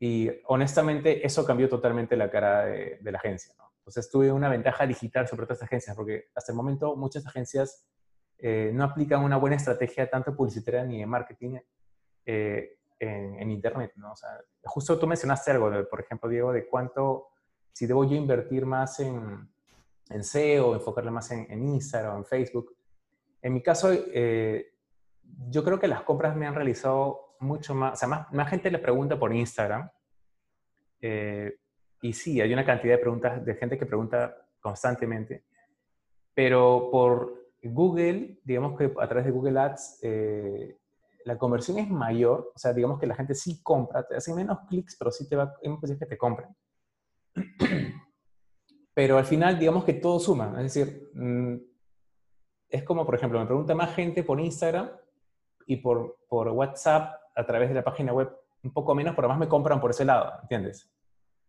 [0.00, 3.54] y honestamente eso cambió totalmente la cara de, la agencia.
[3.56, 3.70] ¿no?
[3.78, 7.86] Entonces tuve una ventaja digital sobre otras agencias, porque hasta el momento muchas agencias
[8.36, 11.58] eh, no aplican una buena estrategia tanto publicitaria ni de marketing
[12.26, 13.92] eh, en, Internet.
[13.94, 14.10] ¿no?
[14.10, 17.28] O sea, justo tú mencionaste algo, por ejemplo, Diego, de cuánto,
[17.72, 19.48] si debo yo invertir más en,
[20.10, 22.76] en SEO, enfocarle más en, en Instagram en Facebook.
[23.42, 24.74] En mi caso, eh,
[25.48, 28.78] yo creo que las compras me han realizado mucho más, o sea, más, gente le
[28.78, 29.88] pregunta por Instagram.
[31.00, 31.56] Eh,
[32.02, 35.44] y sí, hay una cantidad de preguntas, de gente que pregunta constantemente.
[36.34, 40.78] Pero por Google, digamos que a través de Google Ads, eh,
[41.24, 42.52] la conversión es mayor.
[42.54, 45.36] O sea, digamos que la gente sí compra, te hace menos clics, pero sí te
[45.36, 46.48] va, es que te compren.
[48.98, 50.52] Pero al final, digamos que todo suma.
[50.56, 51.54] Es decir, mm,
[52.68, 54.90] es como, por ejemplo, me pregunta más gente por Instagram
[55.66, 58.28] y por, por WhatsApp a través de la página web
[58.64, 60.90] un poco menos, pero más me compran por ese lado, ¿entiendes?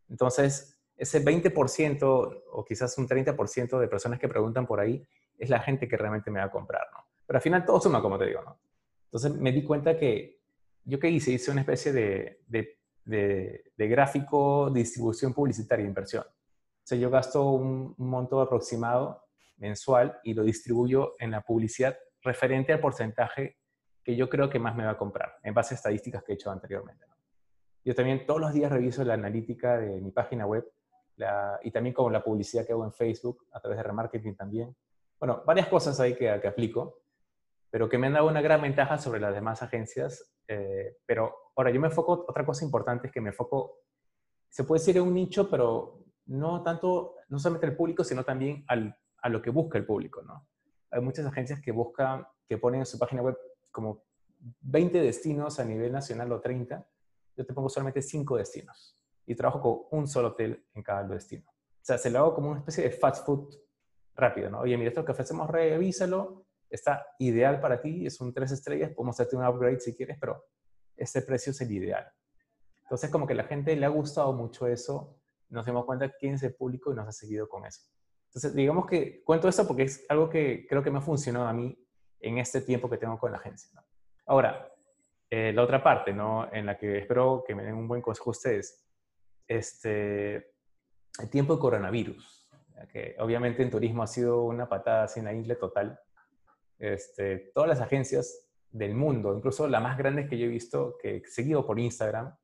[0.10, 5.04] Entonces, ese 20% o quizás un 30% de personas que preguntan por ahí
[5.36, 7.04] es la gente que realmente me va a comprar, ¿no?
[7.26, 8.60] Pero al final todo suma, como te digo, ¿no?
[9.06, 10.40] Entonces me di cuenta que
[10.86, 12.78] yo qué hice, hice una especie de, de,
[13.76, 16.24] de, gráfico distribución publicitaria de inversión.
[16.90, 19.24] Sea, yo gasto un, monto aproximado
[19.58, 23.60] mensual y lo distribuyo en la publicidad referente al porcentaje
[24.04, 26.36] que yo creo que más me va a comprar, en base a estadísticas que he
[26.36, 27.06] hecho anteriormente.
[27.86, 30.68] Yo también todos los días reviso la analítica de mi página web
[31.62, 34.76] y también con la publicidad que hago en Facebook, a través de remarketing también.
[35.20, 37.02] Bueno, varias cosas ahí que, que aplico,
[37.70, 40.34] pero que me han dado una gran ventaja sobre las demás agencias.
[40.48, 43.82] Eh, pero ahora yo me enfoco, otra cosa importante es que me enfoco,
[44.50, 48.64] se puede decir en un nicho, pero no tanto, no solamente el público, sino también
[48.68, 50.48] al, a lo que busca el público, ¿no?
[50.92, 53.38] Hay muchas agencias que buscan, que ponen en su página web
[53.72, 54.04] como
[54.62, 56.88] 20 destinos a nivel nacional o 30.
[57.36, 61.50] Yo te pongo solamente 5 destinos y trabajo con un solo hotel en cada destino.
[61.50, 63.56] O sea, se lo hago como una especie de fast food
[64.16, 64.60] rápido, ¿no?
[64.60, 69.16] Oye, mira, esto que ofrecemos, revísalo, está ideal para ti, es un 3 estrellas, podemos
[69.16, 70.46] hacerte un upgrade si quieres, pero
[70.96, 72.12] ese precio es el ideal.
[72.84, 75.19] Entonces, como que a la gente le ha gustado mucho eso,
[75.50, 77.82] nos dimos cuenta quién es el público y nos ha seguido con eso.
[78.28, 81.54] Entonces, digamos que cuento esto porque es algo que creo que me ha funcionado a
[81.54, 81.78] mí
[82.20, 83.84] en este tiempo que tengo con la agencia.
[84.28, 84.72] Ahora,
[85.30, 86.52] eh, la otra parte, ¿no?
[86.52, 88.88] En la que espero que me den un buen consejo ustedes,
[89.48, 90.36] este,
[91.20, 92.50] el tiempo de coronavirus,
[92.92, 96.00] que obviamente en turismo ha sido una patada sin la isla total.
[96.78, 101.18] Este, todas las agencias del mundo, incluso las más grandes que yo he visto, que
[101.18, 102.36] he seguido por Instagram,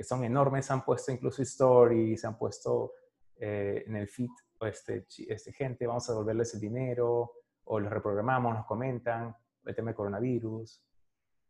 [0.00, 2.94] que son enormes, han puesto incluso stories, han puesto
[3.36, 4.30] eh, en el feed
[4.62, 7.32] este, este, gente, vamos a devolverles el dinero,
[7.64, 10.82] o los reprogramamos, nos comentan, el tema del coronavirus.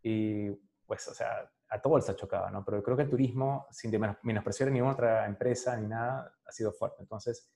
[0.02, 0.50] Y
[0.84, 2.64] pues, o sea, a todo se ha chocado, ¿no?
[2.64, 3.92] Pero creo que el turismo, sin
[4.24, 7.02] menospreciar a ninguna otra empresa ni nada, ha sido fuerte.
[7.02, 7.48] Entonces,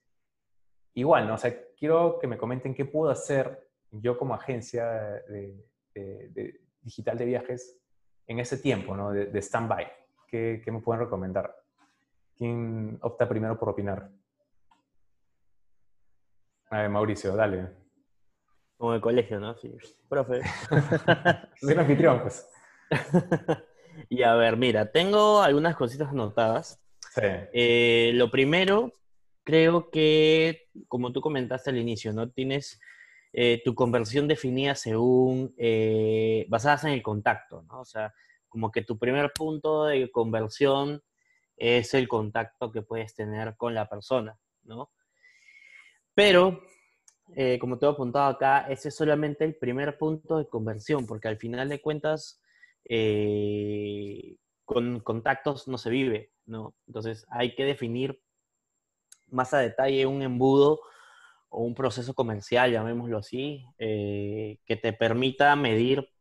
[0.93, 1.33] igual, ¿no?
[1.33, 4.85] O sea, quiero que me comenten qué puedo hacer yo como agencia
[5.27, 5.61] de,
[6.79, 7.81] digital de viajes
[8.27, 9.11] en ese tiempo, ¿no?
[9.11, 10.04] De, stand-by.
[10.35, 11.55] ¿Qué, ¿Qué me pueden recomendar?
[12.35, 14.09] ¿Quién opta primero por opinar?
[16.69, 17.69] A ver, Mauricio, dale.
[18.75, 19.55] Como el colegio, ¿no?
[19.55, 19.73] Sí.
[20.09, 20.41] Profe.
[21.61, 22.49] Soy anfitrión, pues.
[24.09, 26.83] y a ver, mira, tengo algunas cositas anotadas.
[27.13, 27.21] Sí.
[27.53, 28.91] Eh, lo primero,
[29.45, 32.29] creo que, como tú comentaste al inicio, ¿no?
[32.29, 32.81] Tienes
[33.31, 37.79] eh, tu conversión definida según, eh, basadas en el contacto, ¿no?
[37.79, 38.13] O sea,
[38.55, 41.03] como que tu primer punto de conversión
[41.57, 44.93] es el contacto que puedes tener con la persona, ¿no?
[46.13, 46.61] Pero,
[47.35, 51.27] eh, como te he apuntado acá, ese es solamente el primer punto de conversión, porque
[51.27, 52.41] al final de cuentas,
[52.85, 56.75] eh, con contactos no se vive, ¿no?
[56.87, 58.21] Entonces hay que definir
[59.27, 60.79] más a detalle un embudo
[61.49, 66.14] o un proceso comercial, llamémoslo así, eh, que te permita medir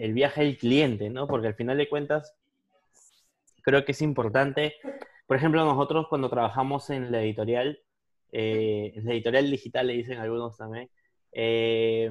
[0.00, 1.26] el viaje del cliente, ¿no?
[1.26, 2.34] Porque al final de cuentas,
[3.62, 4.74] creo que es importante,
[5.26, 7.80] por ejemplo, nosotros cuando trabajamos en la editorial,
[8.32, 10.90] eh, en la editorial digital le dicen algunos también,
[11.32, 12.10] eh,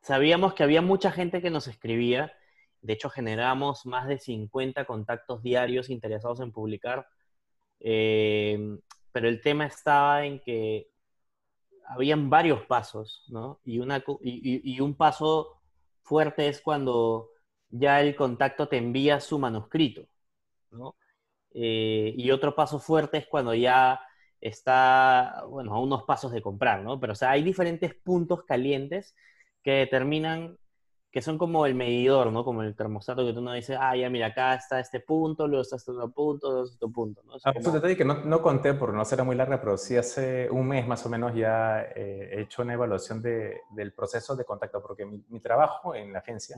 [0.00, 2.32] sabíamos que había mucha gente que nos escribía,
[2.80, 7.06] de hecho generamos más de 50 contactos diarios interesados en publicar,
[7.80, 8.78] eh,
[9.12, 10.88] pero el tema estaba en que
[11.86, 13.60] habían varios pasos, ¿no?
[13.64, 15.61] Y, una, y, un paso
[16.02, 17.30] fuerte es cuando
[17.70, 20.06] ya el contacto te envía su manuscrito,
[20.70, 20.96] ¿no?
[21.54, 24.00] y otro paso fuerte es cuando ya
[24.40, 26.98] está, bueno, a unos pasos de comprar, ¿no?
[27.00, 29.14] Pero, o sea, hay diferentes puntos calientes
[29.62, 30.58] que determinan,
[31.12, 32.42] que son como el medidor, ¿no?
[32.42, 35.60] Como el termostato que tú no dices, ah, ya mira, acá está este punto, luego
[35.60, 37.34] está este otro punto, luego está este otro punto, ¿no?
[37.44, 37.70] Ah, como...
[37.70, 40.86] detalle que no, no, conté por no ser muy larga, pero sí hace un mes
[40.88, 45.04] más o menos ya eh, he hecho una evaluación de, del proceso de contacto, porque
[45.04, 46.56] mi, mi trabajo en la agencia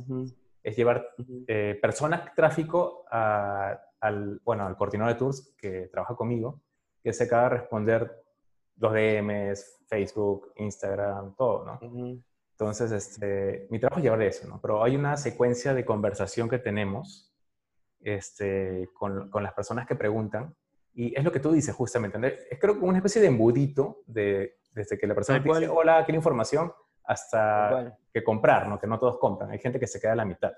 [0.63, 1.05] es llevar
[1.49, 6.61] eh, personas, tráfico a, al, bueno, al coordinador de tours que trabaja conmigo,
[7.03, 8.25] que se acaba de responder
[8.77, 12.23] los DMs, Facebook, Instagram, todo, ¿no?
[12.55, 14.61] Entonces, este, mi trabajo es llevar eso, ¿no?
[14.61, 17.35] Pero hay una secuencia de conversación que tenemos
[18.01, 20.55] este, con, con, las personas que preguntan
[20.95, 22.19] y es lo que tú dices justamente.
[22.51, 26.05] Es creo como una especie de embudito de, desde que la persona te dice, hola,
[26.05, 28.79] quiero información, hasta que comprar, ¿no?
[28.79, 29.51] Que no todos compran.
[29.51, 30.53] Hay gente que se queda a la mitad.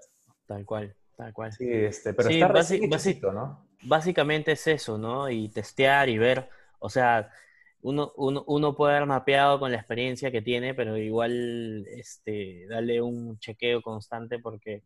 [0.46, 1.52] Tal cual, tal cual.
[1.52, 3.66] Sí, este, pero está básicamente, ¿no?
[3.82, 5.30] básicamente es eso, ¿no?
[5.30, 7.30] Y testear y ver, o sea,
[7.88, 13.00] uno, uno, uno, puede haber mapeado con la experiencia que tiene, pero igual este, darle
[13.00, 14.82] un chequeo constante porque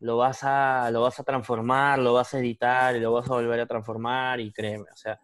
[0.00, 3.34] lo vas, a, lo vas a transformar, lo vas a editar y lo vas a
[3.34, 5.18] volver a transformar y créeme, o sea,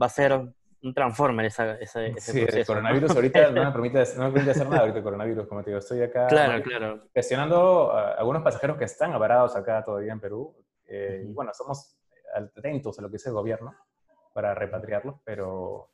[0.00, 2.74] va a ser un transformer esa, ese Sí, el proceso.
[2.74, 2.80] ¿no?
[2.80, 5.70] coronavirus ahorita no me, permite, no me permite hacer nada ahorita el coronavirus, como te
[5.70, 7.06] digo, estoy acá Claro, claro.
[7.14, 10.56] gestionando a algunos pasajeros que están avarados acá todavía en Perú.
[10.88, 11.96] eh, Y bueno, somos
[12.34, 13.76] atentos a lo que dice el gobierno
[14.34, 15.91] para repatriarlos, pero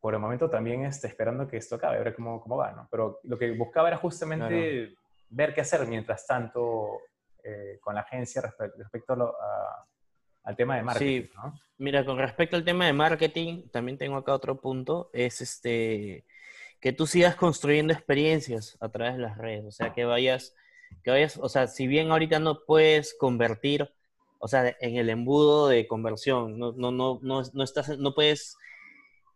[0.00, 2.88] por el momento también este, esperando que esto acabe, a ver cómo, cómo va, ¿no?
[2.90, 4.94] Pero lo que buscaba era justamente
[5.30, 7.00] ver qué hacer mientras tanto
[7.44, 9.86] eh, con la agencia respe- respecto a lo- a-
[10.44, 11.30] al tema de marketing, Sí.
[11.34, 11.54] ¿no?
[11.78, 16.24] Mira, con respecto al tema de marketing, también tengo acá otro punto, es este
[16.80, 20.54] que tú sigas construyendo experiencias a través de las redes, o sea, que vayas,
[21.02, 23.92] que vayas, o sea, si bien ahorita no puedes convertir,
[24.38, 28.56] o sea, en el embudo de conversión, no, no, no, no, no estás, no puedes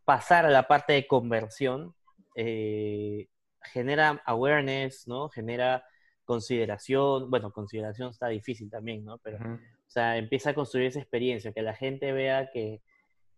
[0.04, 1.94] pasar a la parte de conversión,
[2.36, 3.28] eh,
[3.62, 5.28] genera awareness, ¿no?
[5.28, 5.84] Genera
[6.24, 9.18] consideración, bueno, consideración está difícil también, ¿no?
[9.18, 12.80] Pero o sea, empieza a construir esa experiencia, que la gente vea que,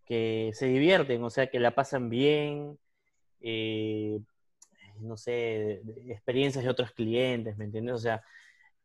[0.05, 2.79] que se divierten, o sea, que la pasan bien,
[3.41, 4.19] eh,
[4.99, 7.95] no sé, experiencias de otros clientes, ¿me entiendes?
[7.95, 8.23] O sea,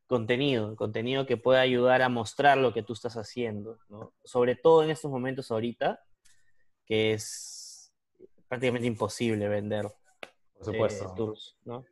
[0.07, 4.13] contenido, contenido que pueda ayudar a mostrar lo que tú estás haciendo, ¿no?
[4.25, 6.01] Sobre todo en estos momentos ahorita,
[6.85, 7.60] que es
[8.51, 9.87] prácticamente imposible vender
[10.57, 11.05] Por supuesto.
[11.05, 11.85] eh, tours, ¿no?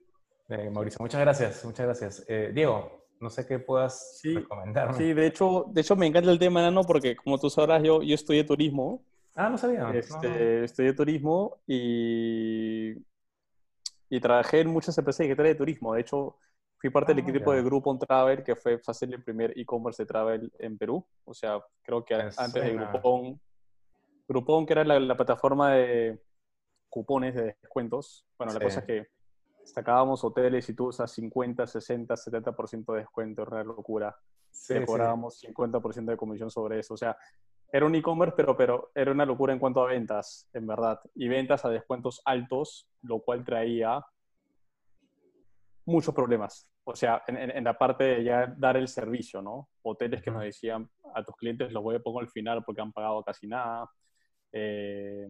[0.49, 2.25] Eh, Mauricio, muchas gracias, muchas gracias.
[2.29, 4.95] Eh, Diego, no sé qué puedas Sí, recomendarme.
[4.95, 8.03] Sí, de hecho, de hecho me encanta el tema, Nano, porque como tú sabrás, yo,
[8.03, 9.05] yo estudié turismo.
[9.35, 9.81] Ah, no sabía.
[9.81, 9.95] no, no.
[9.95, 12.95] Este, Estudié turismo y,
[14.11, 15.95] y trabajé en muchas empresas digitales de turismo.
[15.95, 16.37] De hecho,
[16.79, 17.57] fui parte del Ah, equipo ya.
[17.59, 21.07] de Groupon Travel, que fue fácil el primer e-commerce de travel en Perú.
[21.25, 22.91] O sea, creo que Me antes de suena.
[22.91, 23.41] Groupon,
[24.27, 26.21] Groupon, que era la, la plataforma de
[26.99, 28.27] cupones de descuentos.
[28.37, 28.65] Bueno, la Sí.
[28.65, 29.07] cosa es que
[29.63, 34.17] sacábamos hoteles y tú usas 50, 60, 70% de descuento, era una locura
[34.51, 34.87] Sí, le sí.
[34.87, 36.95] cobrábamos 50% de comisión sobre eso.
[36.95, 37.17] O sea,
[37.71, 40.99] era un e-commerce, pero, pero era una locura en cuanto a ventas, en verdad.
[41.15, 44.05] Y ventas a descuentos altos, lo cual traía
[45.85, 46.69] muchos problemas.
[46.85, 49.69] O sea, en, en- en la parte de ya dar el servicio, ¿no?
[49.83, 52.93] Hoteles que nos decían a tus clientes los voy a poner al final porque han
[52.93, 53.89] pagado casi nada.
[54.51, 55.29] Eh,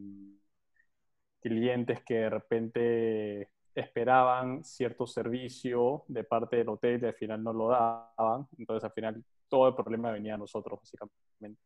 [1.41, 7.53] clientes que de repente esperaban cierto servicio de parte del hotel y al final no
[7.53, 8.47] lo daban.
[8.59, 11.61] Entonces, al final, todo el problema venía a nosotros, básicamente.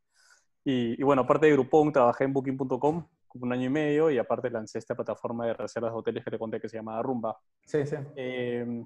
[0.65, 4.19] Y, y bueno, aparte de Groupon, trabajé en Booking.com como un año y medio y
[4.19, 7.37] aparte lancé esta plataforma de reservas de hoteles que te conté que se llama Rumba.
[7.65, 7.97] Sí, sí.
[8.15, 8.85] Eh,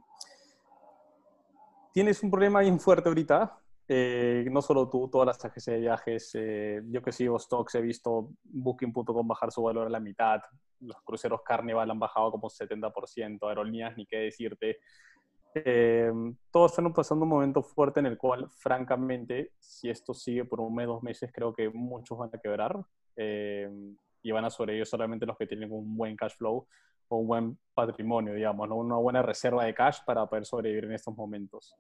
[1.93, 3.59] tienes un problema bien fuerte ahorita.
[3.89, 6.31] eh, no solo tú, todas las agencias de viajes.
[6.35, 10.41] eh, yo que sigo stocks, he visto Booking.com bajar su valor a la mitad.
[10.81, 13.49] Los cruceros Carnival han bajado como 70%.
[13.49, 14.79] Aerolíneas, ni qué decirte.
[15.55, 16.13] Eh,
[16.51, 20.75] todos están pasando un momento fuerte en el cual, francamente, si esto sigue por un
[20.75, 22.79] mes, dos meses, creo que muchos van a quebrar
[23.17, 23.71] eh,
[24.23, 26.67] y van a sobrevivir solamente los que tienen un buen cash flow
[27.09, 28.77] o un buen patrimonio, digamos, ¿no?
[28.77, 31.75] una buena reserva de cash para poder sobrevivir en estos momentos.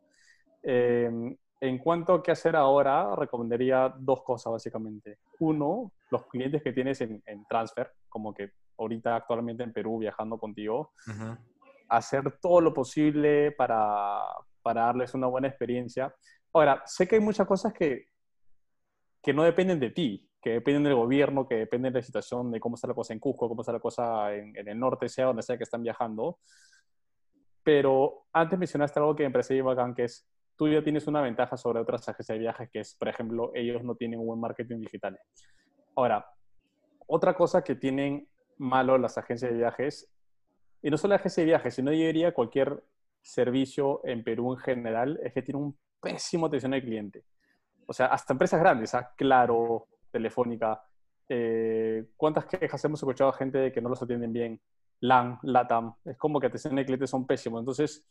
[0.63, 5.19] Eh, en cuanto a qué hacer ahora, recomendaría dos cosas básicamente.
[5.41, 10.39] Uno, los clientes que tienes en, en transfer, como que ahorita actualmente en Perú viajando
[10.39, 11.37] contigo, Ujú.
[11.89, 14.22] hacer todo lo posible para,
[14.62, 16.14] para darles una buena experiencia.
[16.53, 18.09] Ahora, sé que hay muchas cosas que,
[19.22, 22.61] que no dependen de ti, que dependen del gobierno, que dependen de la situación, de
[22.61, 25.27] cómo está la cosa en Cusco, cómo está la cosa en, en el norte, sea
[25.27, 26.39] donde sea que están viajando.
[27.62, 30.24] Pero antes mencionaste algo que me parece bacán, que es,
[30.55, 33.83] tú ya tienes una ventaja sobre otras agencias de viajes, que es, por ejemplo, ellos
[33.83, 35.18] no tienen un buen marketing digital.
[35.97, 36.24] Ahora,
[37.09, 38.29] otra cosa que tienen
[38.59, 40.09] malo las agencias de viajes
[40.83, 42.83] y no solo la agencia de viajes, sino yo diría cualquier
[43.21, 47.25] servicio en Perú en general, es que tiene un pésimo atención al cliente.
[47.87, 49.13] O sea, hasta empresas grandes, ¿ah?
[49.17, 50.83] Claro, Telefónica.
[51.29, 54.61] eh, ¿Cuántas quejas hemos escuchado a gente de que no los atienden bien?
[55.01, 55.95] LAN, LATAM.
[56.05, 57.61] Es como que atención al cliente son pésimos.
[57.61, 58.07] Entonces,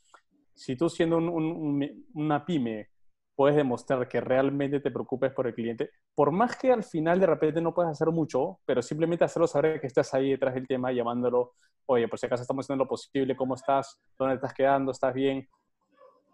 [0.53, 2.89] si tú siendo un- un- una pyme
[3.35, 7.27] puedes demostrar que realmente te preocupes por el cliente, por más que al final de
[7.27, 10.91] repente no puedas hacer mucho, pero simplemente hacerlo saber que estás ahí detrás del tema,
[10.91, 11.53] llamándolo,
[11.87, 13.99] oye, por si acaso estamos haciendo lo posible, ¿cómo estás?
[14.17, 14.91] ¿Dónde estás quedando?
[14.91, 15.47] ¿Estás bien?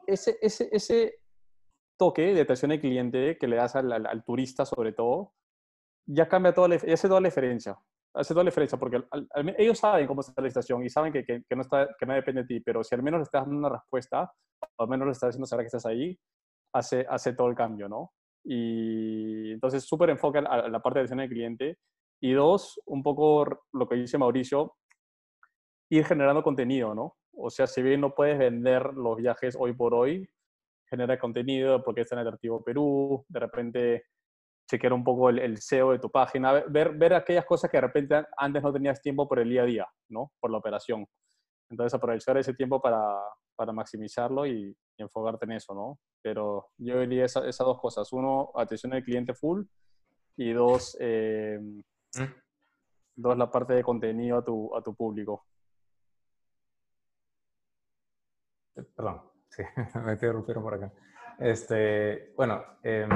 [0.06, 1.22] Ese, ese, ese
[1.98, 5.34] toque de atención al cliente que le das al, turista sobre todo,
[6.06, 7.78] ya cambia toda la, hace toda la diferencia.
[8.14, 9.04] Hace toda la diferencia porque
[9.58, 12.48] ellos saben cómo está la situación y saben que, no está, que no depende de
[12.48, 14.34] ti, pero si al menos le estás dando una respuesta,
[14.78, 16.20] al menos le estás haciendo saber que estás ahí,
[16.74, 18.12] hace, hace todo el cambio, ¿no?
[18.44, 21.78] Y entonces súper enfoca a la parte de atención al cliente.
[22.22, 24.76] Y dos, un poco lo que dice Mauricio,
[25.90, 27.18] ir generando contenido, ¿no?
[27.34, 30.30] O sea, si bien no puedes vender los viajes hoy por hoy,
[30.90, 34.04] genera contenido porque está en atractivo Perú, de repente
[34.70, 38.24] chequear un poco el, SEO de tu página, ver, ver aquellas cosas que de repente
[38.38, 40.32] antes no tenías tiempo por el día a día, ¿no?
[40.40, 41.06] Por la operación.
[41.70, 43.20] Entonces aprovechar ese tiempo para,
[43.56, 46.00] para maximizarlo y, enfocarte en eso, ¿no?
[46.22, 48.12] Pero yo diría esas dos cosas.
[48.14, 49.64] Uno, atención al cliente full
[50.38, 52.24] y dos, eh, mm.
[53.16, 55.46] dos, la parte de contenido a tu, a tu público.
[58.96, 59.64] Perdón, sí,
[60.04, 60.92] me interrumpieron por acá.
[61.40, 63.10] Este, bueno, em,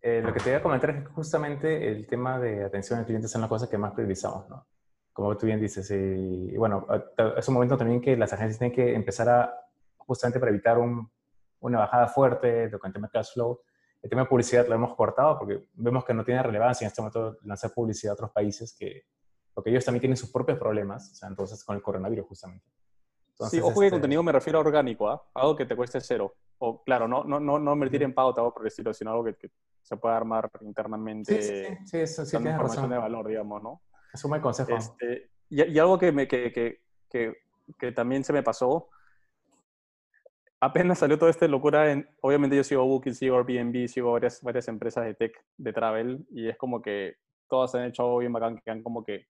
[0.00, 3.06] eh, lo que te voy a comentar es que justamente el tema de atención al
[3.06, 4.66] cliente es una cosa que más priorizamos, ¿no?
[5.12, 6.86] Como tú bien dices, y, bueno,
[7.36, 9.67] es un momento también que las agencias tienen que empezar a,
[10.08, 11.08] justamente para evitar un,
[11.60, 13.60] una bajada fuerte de el tema de cash flow,
[14.02, 17.02] el tema de publicidad lo hemos cortado porque vemos que no tiene relevancia en este
[17.02, 19.04] momento lanzar publicidad a otros países que,
[19.52, 22.64] porque ellos también tienen sus propios problemas, o sea, entonces con el coronavirus justamente.
[23.50, 25.22] sí, ojo que este contenido me refiero a orgánico, ¿ah?
[25.34, 26.34] algo que te cueste cero.
[26.60, 29.24] O claro, no, no, no, no invertir en pauta o por el estilo, sino algo
[29.24, 29.50] que,
[29.80, 31.40] se pueda armar internamente.
[31.40, 32.90] Sí, sí, sí, eso, sí tienes razón.
[32.90, 33.82] de valor, digamos, ¿no?
[34.12, 34.76] Es un buen consejo.
[34.76, 37.34] Este, y, algo que, me, que, que,
[37.78, 38.90] que, también se me pasó,
[40.60, 44.68] apenas salió toda esta locura, en, obviamente yo sigo Booking, sigo Airbnb, sigo varias, varias
[44.68, 47.16] empresas de tech, de travel, y es como que
[47.48, 49.26] todas han hecho algo bien bacán, que han como que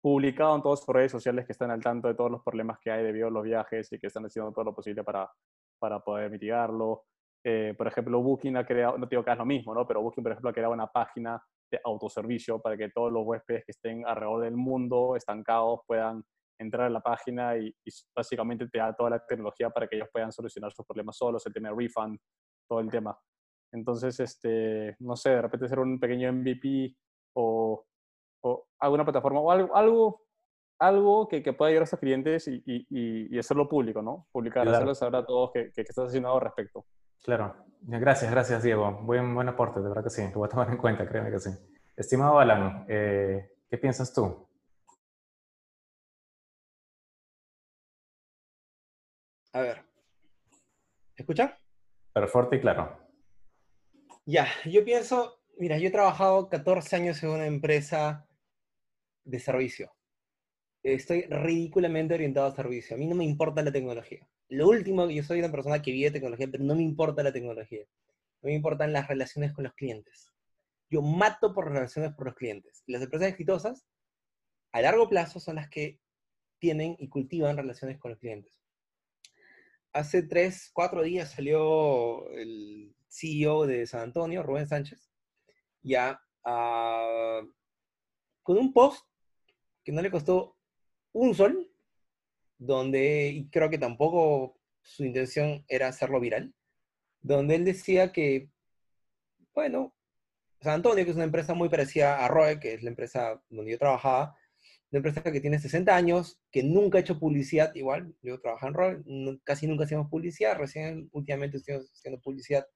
[0.00, 2.90] publicado en todas sus redes sociales que están al tanto de todos los problemas que
[2.90, 5.30] hay debido a los viajes y que están haciendo todo lo posible para,
[5.78, 7.04] para poder mitigarlo.
[7.44, 9.86] Eh, por ejemplo, Booking ha creado, no digo que es lo mismo, ¿no?
[9.86, 13.64] pero Booking, por ejemplo, ha creado una página de autoservicio para que todos los huéspedes
[13.64, 16.24] que estén alrededor del mundo estancados puedan
[16.60, 17.74] entrar a la página y,
[18.14, 21.52] básicamente te da toda la tecnología para que ellos puedan solucionar sus problemas solos, el
[21.52, 22.18] tema de refund,
[22.68, 23.18] todo el tema.
[23.72, 26.96] Entonces, este, no sé, de repente hacer un pequeño MVP
[27.34, 27.84] o,
[28.42, 30.22] o alguna plataforma o algo, algo,
[30.78, 34.26] algo que, que pueda ayudar a sus clientes y, y, y, hacerlo público, ¿no?
[34.32, 36.84] Publicar, hacerlo saber a todos que, que, estás haciendo al respecto.
[37.22, 37.54] Claro.
[37.82, 39.00] Gracias, gracias, Diego.
[39.02, 40.22] Buen, buen aporte, de verdad que sí.
[40.22, 41.50] Lo voy a tomar en cuenta, créeme que sí.
[41.96, 44.49] Estimado Alan, eh, ¿qué piensas tú?
[49.52, 49.84] A ver.
[51.16, 51.58] ¿Escucha?
[52.12, 52.98] Pero fuerte y claro.
[54.24, 58.26] Ya, yo pienso, mira, yo he trabajado 14 años en una empresa
[59.24, 59.92] de servicio.
[60.82, 62.96] Estoy ridículamente orientado a servicio.
[62.96, 64.26] A mí no me importa la tecnología.
[64.48, 67.84] Lo último, yo soy una persona que vive tecnología, pero no me importa la tecnología.
[68.42, 70.32] No me importan las relaciones con los clientes.
[70.88, 72.82] Yo mato por relaciones por los clientes.
[72.86, 73.86] las empresas exitosas,
[74.72, 76.00] a largo plazo, son las que
[76.58, 78.59] tienen y cultivan relaciones con los clientes.
[79.92, 85.10] Hace tres, cuatro días salió el CEO de San Antonio, Rubén Sánchez,
[85.82, 87.40] ya ah,
[88.44, 89.04] con un post
[89.82, 90.56] que no le costó
[91.12, 91.68] un sol,
[92.56, 96.54] donde, y creo que tampoco su intención era hacerlo viral,
[97.20, 98.48] donde él decía que,
[99.54, 99.92] bueno,
[100.60, 103.72] San Antonio, que es una empresa muy parecida a Roe, que es la empresa donde
[103.72, 104.36] yo trabajaba,
[104.90, 108.74] una empresa que tiene 60 años, que nunca ha hecho publicidad, igual, yo trabajaba en
[108.74, 112.66] Roe, casi nunca hacíamos publicidad, recién últimamente estuvimos haciendo publicidad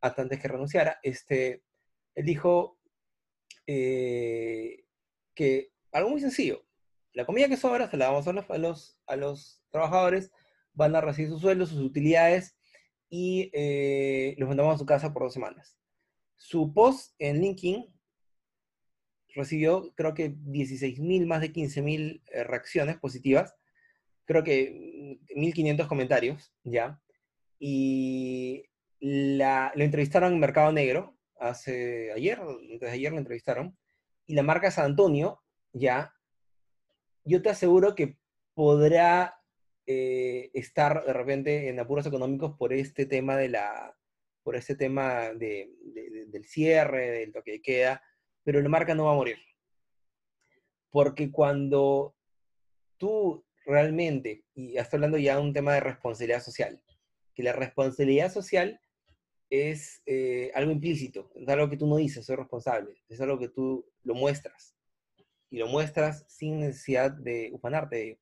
[0.00, 1.64] hasta antes que renunciara, este,
[2.14, 2.78] él dijo
[3.66, 4.84] eh,
[5.34, 6.64] que algo muy sencillo,
[7.12, 10.30] la comida que sobra se la damos a los, a los, a los trabajadores,
[10.74, 12.56] van a recibir sus sueldos, sus utilidades
[13.10, 15.76] y eh, los mandamos a su casa por dos semanas.
[16.36, 17.92] Su post en LinkedIn
[19.38, 23.54] recibió creo que 16.000, más de 15.000 eh, reacciones positivas,
[24.26, 27.00] creo que 1.500 mm, comentarios, ¿ya?
[27.58, 28.66] Y
[29.00, 32.38] la, lo entrevistaron en Mercado Negro, hace ayer,
[32.80, 33.76] desde ayer lo entrevistaron,
[34.26, 35.40] y la marca San Antonio,
[35.72, 36.14] ya,
[37.24, 38.18] yo te aseguro que
[38.54, 39.40] podrá
[39.86, 43.94] eh, estar de repente en apuros económicos por este tema de la
[44.42, 45.70] por este tema de,
[46.28, 48.02] del cierre, del toque de queda,
[48.48, 49.36] pero la marca no va a morir.
[50.88, 52.16] Porque cuando
[52.96, 56.82] tú realmente, y estoy hablando ya de un tema de responsabilidad social,
[57.34, 58.80] que la responsabilidad social
[59.50, 63.50] es eh, algo implícito, es algo que tú no dices, soy responsable, es algo que
[63.50, 64.74] tú lo muestras
[65.50, 68.18] y lo muestras sin necesidad de ufanarte.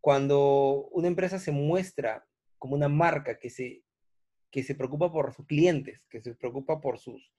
[0.00, 2.24] Cuando una empresa se muestra
[2.58, 3.82] como una marca que se,
[4.52, 7.32] que se preocupa por sus clientes, que se preocupa por sus,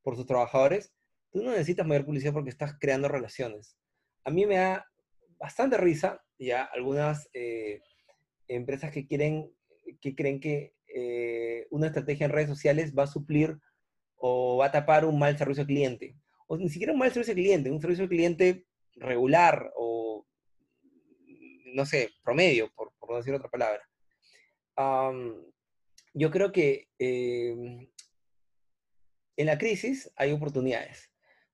[0.00, 0.94] por sus trabajadores,
[1.30, 3.76] tú no necesitas mayor publicidad porque estás creando relaciones.
[4.24, 4.86] A mí me da
[5.38, 7.80] bastante risa ya algunas eh,
[8.46, 9.52] empresas que quieren,
[10.00, 13.58] que creen que eh, una estrategia en redes sociales va a suplir
[14.16, 16.16] o va a tapar un mal servicio al cliente
[16.48, 18.64] o ni siquiera un mal servicio al cliente, un servicio al cliente
[18.96, 20.26] regular o,
[21.74, 23.82] no sé, promedio, por, no decir otra palabra.
[26.14, 27.88] yo creo que em,
[29.36, 31.10] en la crisis hay oportunidades.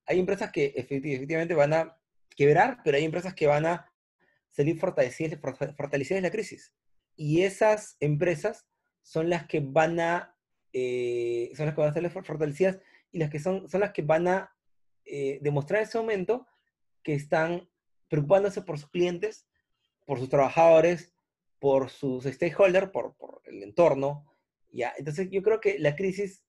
[0.06, 1.96] Hay empresas que efectivamente van a
[2.36, 3.90] quebrar, pero hay empresas que van a
[4.50, 5.38] salir fortalecidas,
[5.76, 6.72] fortalecidas en la crisis.
[7.16, 8.66] Y esas empresas
[9.02, 10.36] son las que van a,
[10.72, 12.78] eh, son las que van a salir fortalecidas
[13.12, 14.54] y las que son, son las que van a
[15.04, 16.46] eh, demostrar en ese momento
[17.02, 17.68] que están
[18.08, 19.46] preocupándose por sus clientes,
[20.06, 21.14] por sus trabajadores,
[21.58, 24.34] por sus stakeholders, por, por el entorno.
[24.70, 24.92] ¿ya?
[24.98, 26.44] Entonces yo creo que la crisis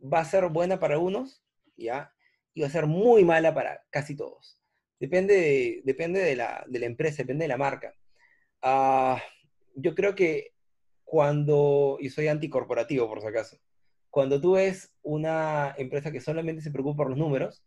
[0.00, 1.42] va a ser buena para unos,
[1.76, 2.12] ¿ya?
[2.54, 4.60] Y va a ser muy mala para casi todos.
[4.98, 7.94] Depende de, depende de, la, de la empresa, depende de la marca.
[8.62, 9.20] Ah,
[9.74, 10.52] yo creo que
[11.04, 13.58] cuando, y soy anticorporativo por si acaso,
[14.10, 17.64] cuando tú ves una empresa que solamente se preocupa por los números,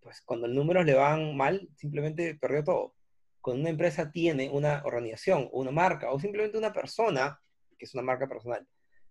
[0.00, 2.94] pues cuando los números le van mal, simplemente perdió todo.
[3.40, 7.40] Cuando una empresa tiene una organización, una marca, o simplemente una persona,
[7.78, 8.66] que es una marca personal,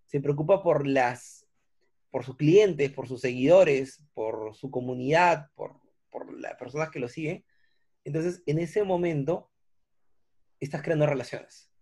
[0.06, 1.41] se preocupa por las
[2.12, 5.80] por sus clientes, por sus seguidores, por su comunidad, por,
[6.38, 7.42] las personas que lo siguen,
[8.04, 9.50] entonces en ese momento
[10.60, 11.72] estás creando relaciones.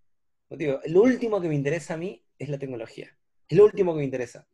[0.51, 3.17] Digo, lo último que me interesa a mí es la tecnología.
[3.49, 4.47] Es lo último que me interesa.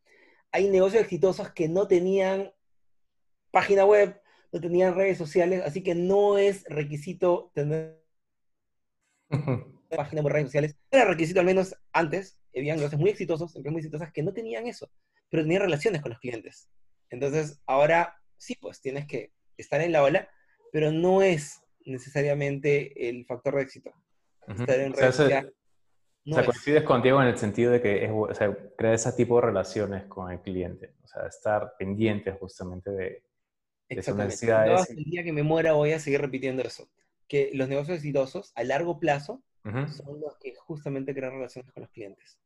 [0.50, 2.52] Hay negocios exitosos que no tenían
[3.50, 4.18] página web,
[4.52, 8.02] no tenían redes sociales, así que no es requisito tener
[9.90, 10.74] página web, redes sociales.
[10.90, 12.40] Era requisito al menos antes.
[12.56, 14.90] Había negocios muy exitosos, empresas muy exitosas que no tenían eso
[15.36, 16.70] pero tenía relaciones con los clientes.
[17.10, 20.30] Entonces, ahora sí, pues tienes que estar en la ola,
[20.72, 23.92] pero no es necesariamente el factor de éxito.
[24.48, 28.94] Estar en o sea, coincides contigo en el sentido de que es, o sea, crea
[28.94, 33.22] ese tipo de relaciones con el cliente, o sea, estar pendiente justamente de,
[33.90, 34.88] de sus necesidades.
[34.88, 36.88] el día que me muera voy a seguir repitiendo eso,
[37.28, 41.90] que los negocios exitosos a largo plazo son los que justamente crean relaciones con los
[41.90, 42.38] clientes.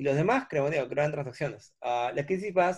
[0.00, 1.74] Y los demás, creo, digo, crean transacciones.
[1.82, 2.74] Uh, la crisis va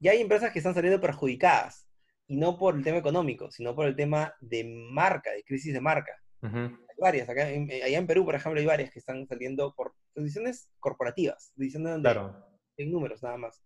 [0.00, 1.86] Ya hay empresas que están saliendo perjudicadas,
[2.26, 5.82] y no por el tema económico, sino por el tema de marca, de crisis de
[5.82, 6.18] marca.
[6.40, 9.94] Hay varias, acá, eh, allá en Perú, por ejemplo, hay varias que están saliendo por
[10.14, 12.42] decisiones corporativas, decisiones donde claro.
[12.78, 13.62] en números nada más.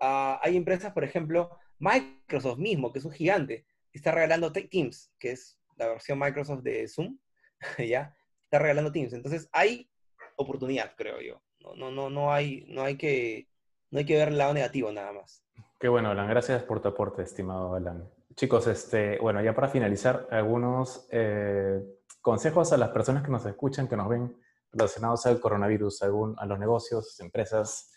[0.00, 5.30] Uh, hay empresas, por ejemplo, Microsoft mismo, que es un gigante, está regalando Teams, que
[5.30, 7.16] es la versión Microsoft de Zoom,
[7.78, 8.12] ¿ya?
[8.42, 9.12] Está regalando Teams.
[9.12, 9.88] Entonces hay
[10.34, 11.40] oportunidad, creo yo.
[11.60, 13.48] No, no, no, hay, no, hay que,
[13.90, 15.44] no hay que ver el lado negativo nada más.
[15.78, 16.28] Qué bueno, Alan.
[16.28, 18.08] Gracias por tu aporte, estimado Alan.
[18.34, 21.80] Chicos, este, bueno, ya para finalizar, algunos eh,
[22.20, 24.36] consejos a las personas que nos escuchan, que nos ven
[24.72, 27.92] relacionados al coronavirus, a los negocios, empresas.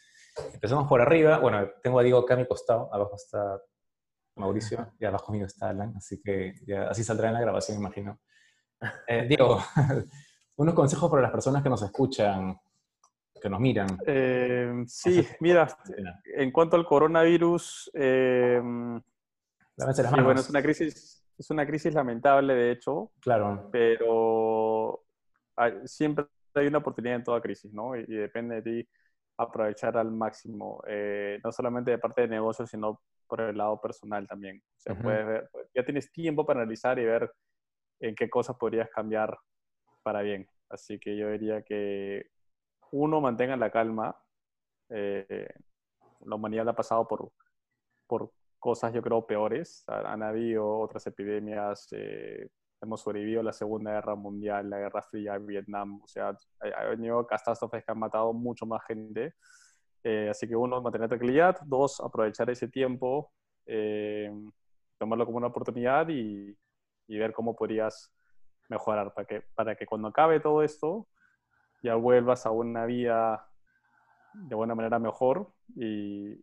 [0.53, 1.39] Empezamos por arriba.
[1.39, 2.89] Bueno, tengo a Diego acá a mi costado.
[2.93, 3.61] Abajo está
[4.35, 5.93] Mauricio y abajo mío está Alan.
[5.97, 8.19] Así que ya, así saldrá en la grabación, imagino.
[9.07, 9.59] Eh, Diego,
[10.55, 12.59] unos consejos para las personas que nos escuchan
[13.41, 13.97] que nos miran.
[14.05, 15.67] Eh, sí, mira,
[16.35, 23.11] en cuanto al coronavirus, eh, bueno, es una crisis, es una crisis lamentable, de hecho.
[23.19, 23.69] Claro.
[23.71, 25.03] Pero
[25.85, 27.95] siempre hay una oportunidad en toda crisis, ¿no?
[27.95, 28.89] Y, depende de ti
[29.37, 34.27] aprovechar al máximo, eh, no solamente de parte de negocio, sino por el lado personal
[34.27, 34.61] también.
[34.77, 37.31] O sea, puedes ver, ya tienes tiempo para analizar y ver
[38.01, 39.35] en qué cosas podrías cambiar
[40.03, 40.47] para bien.
[40.69, 42.29] Así que yo diría que
[42.91, 44.15] uno, mantenga la calma.
[44.89, 45.47] Eh,
[46.25, 47.31] la humanidad ha pasado por,
[48.07, 49.83] por cosas, yo creo, peores.
[49.87, 51.87] Han, habido otras epidemias.
[51.91, 52.49] Eh,
[52.81, 56.01] hemos sobrevivido a la Segunda Guerra Mundial, la Guerra Fría, Vietnam.
[56.03, 59.35] O sea, ha venido catástrofes que han matado mucho más gente.
[60.03, 61.59] Eh, así que uno, mantener tranquilidad.
[61.65, 63.31] Dos, aprovechar ese tiempo,
[64.97, 66.55] tomarlo como una oportunidad y,
[67.07, 68.11] y, ver cómo podrías
[68.69, 71.07] mejorar para que, para que cuando acabe todo esto
[71.81, 73.47] ya vuelvas a una vida
[74.33, 76.39] de buena manera mejor y,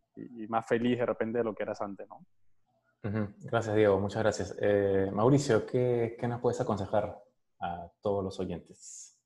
[0.48, 2.24] más feliz de repente de lo que eras antes, ¿no?
[3.44, 4.00] Gracias, Diego.
[4.00, 4.56] Muchas gracias.
[4.60, 7.16] Eh, Mauricio, ¿qué, ¿qué, nos puedes aconsejar
[7.60, 9.16] a todos los oyentes?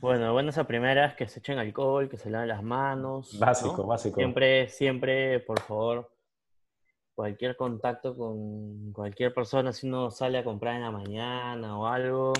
[0.00, 3.38] Bueno, bueno, esa primera es que se echen alcohol, que se laven las manos.
[3.38, 4.16] Básico, básico.
[4.16, 6.10] Siempre, siempre, por favor,
[7.14, 12.32] cualquier contacto con cualquier persona, si uno sale a comprar en la mañana o algo,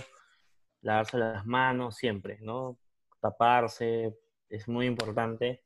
[0.82, 2.78] lavarse las manos siempre, ¿no?
[3.20, 4.16] Taparse
[4.48, 5.62] es muy importante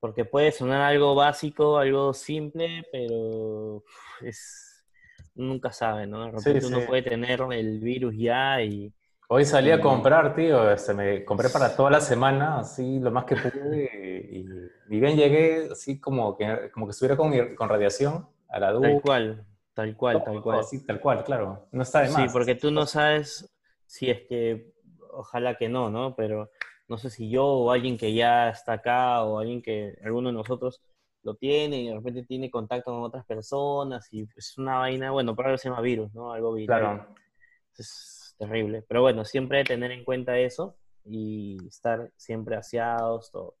[0.00, 3.84] porque puede sonar algo básico, algo simple, pero
[4.20, 4.84] es
[5.34, 6.24] nunca sabe, ¿no?
[6.24, 8.92] De repente uno puede tener el virus ya y
[9.28, 13.24] Hoy salí a comprar, tío, este, me compré para toda la semana, así lo más
[13.24, 14.28] que pude,
[14.90, 18.90] y, bien llegué así como que, como que estuviera con, con radiación a la duda.
[18.90, 20.64] Tal cual, tal cual, tal cual.
[20.64, 22.16] Sí, tal cual, claro, no está de más.
[22.16, 23.50] Sí, porque tú no sabes
[23.92, 24.72] si es que,
[25.10, 26.16] ojalá que no, ¿no?
[26.16, 26.50] Pero
[26.88, 30.34] no sé si yo o alguien que ya está acá o alguien que, alguno de
[30.34, 30.80] nosotros
[31.22, 35.36] lo tiene y de repente tiene contacto con otras personas y es una vaina, bueno,
[35.36, 36.32] algo se llama virus, ¿no?
[36.32, 36.80] Algo viral.
[36.80, 37.14] Claro.
[37.76, 38.82] Es terrible.
[38.88, 43.56] Pero bueno, siempre tener en cuenta eso y estar siempre aseados, todo.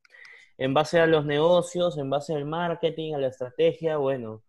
[0.56, 4.42] En base a los negocios, en base al marketing, a la estrategia, bueno,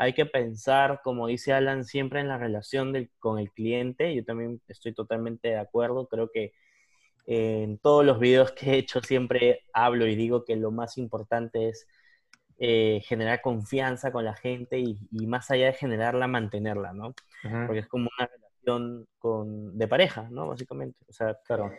[0.00, 4.14] hay que pensar, como dice Alan, siempre en la relación del, con el cliente.
[4.14, 6.06] Yo también estoy totalmente de acuerdo.
[6.06, 6.52] Creo que
[7.26, 11.68] en todos los videos que he hecho siempre hablo y digo que lo más importante
[11.68, 11.88] es
[12.58, 17.12] eh, generar confianza con la gente y, más allá de generarla, mantenerla, ¿no?
[17.66, 20.46] Porque es como una relación con, de pareja, ¿no?
[20.46, 20.96] Básicamente.
[21.08, 21.72] O sea, claro,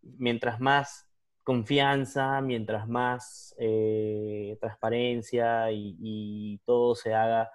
[0.00, 1.09] mientras más
[1.44, 7.50] confianza, mientras más eh, transparencia y, todo se haga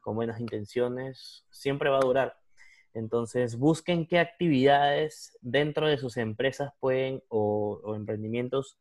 [0.00, 2.36] con buenas intenciones, siempre va a durar.
[2.94, 8.78] Entonces, busquen qué actividades dentro de sus empresas pueden o, emprendimientos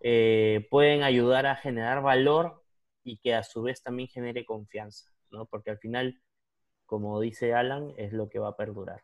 [0.00, 2.62] eh, pueden ayudar a generar valor
[3.04, 5.46] y que a su vez también genere confianza, ¿no?
[5.46, 6.20] Porque al final,
[6.86, 9.02] como dice Alan, es lo que va a perdurar.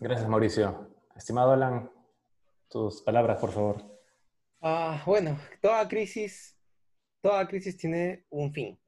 [0.00, 0.88] Gracias, Mauricio.
[1.14, 1.90] Estimado Alan,
[2.68, 4.00] tus palabras, por favor.
[4.60, 6.56] Ah, bueno, toda crisis,
[7.20, 8.78] toda crisis tiene un fin.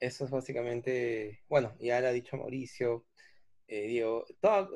[0.00, 3.06] Eso es básicamente, bueno, ya lo ha dicho Mauricio,
[3.68, 4.68] eh, Diego, todas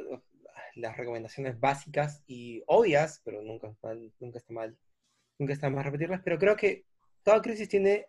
[0.74, 3.74] las recomendaciones básicas y obvias, pero nunca,
[4.20, 4.78] nunca está mal,
[5.38, 6.86] nunca está mal repetirlas, pero creo que
[7.22, 8.06] toda crisis tiene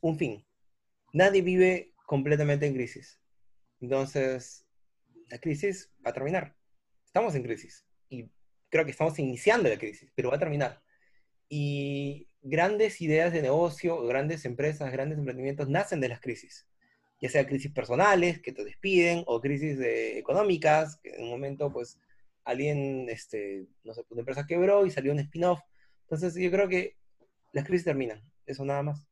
[0.00, 0.46] un fin.
[1.12, 3.20] Nadie vive completamente en crisis.
[3.80, 4.66] Entonces,
[5.30, 6.54] la crisis va a terminar.
[7.04, 7.84] Estamos en crisis.
[8.74, 10.82] Creo que estamos iniciando la crisis, pero va a terminar.
[11.48, 16.66] Y grandes ideas de negocio, grandes empresas, grandes emprendimientos nacen de las crisis.
[17.20, 22.00] Ya sea crisis personales, que te despiden, o crisis económicas, que en un momento, pues,
[22.42, 25.60] alguien, este, no sé, una empresa quebró y salió un spin-off.
[26.02, 26.96] Entonces, yo creo que
[27.52, 28.24] las crisis terminan.
[28.44, 29.06] Eso nada más.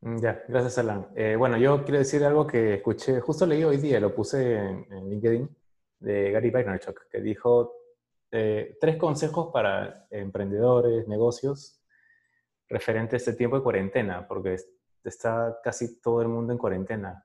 [0.00, 1.06] Mm, ya, gracias Alan.
[1.14, 5.08] Eh, bueno, yo quiero decir algo que escuché, justo leí hoy día, lo puse en,
[5.08, 5.48] LinkedIn,
[6.00, 7.83] de Gary Vaynerchuk, que dijo
[8.36, 11.80] eh, tres consejos para emprendedores, negocios,
[12.68, 14.56] referente a este tiempo de cuarentena, porque
[15.04, 17.24] está casi todo el mundo en cuarentena.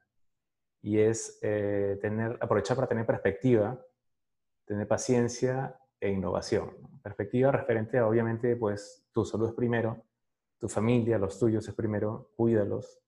[0.84, 3.84] Y es eh, tener, aprovechar para tener perspectiva,
[4.66, 6.78] tener paciencia e innovación.
[7.02, 10.06] Perspectiva referente a, obviamente, pues tu salud es primero,
[10.60, 13.00] tu familia, los tuyos es primero, cuídalos.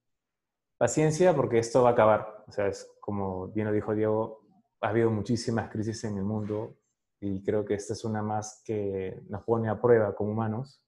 [0.76, 2.46] Paciencia porque esto va a acabar.
[2.48, 4.42] O sea, es como bien lo dijo Diego,
[4.82, 6.81] ha habido muchísimas crisis en el mundo
[7.22, 10.84] y creo que esta es una más que nos pone a prueba como humanos.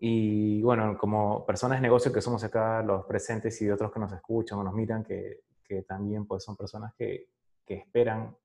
[0.00, 4.12] Y bueno, como personas de negocio que somos acá, los presentes y otros que nos
[4.12, 7.28] escuchan o nos miran, que, que también pues son personas que,
[7.66, 8.36] que esperan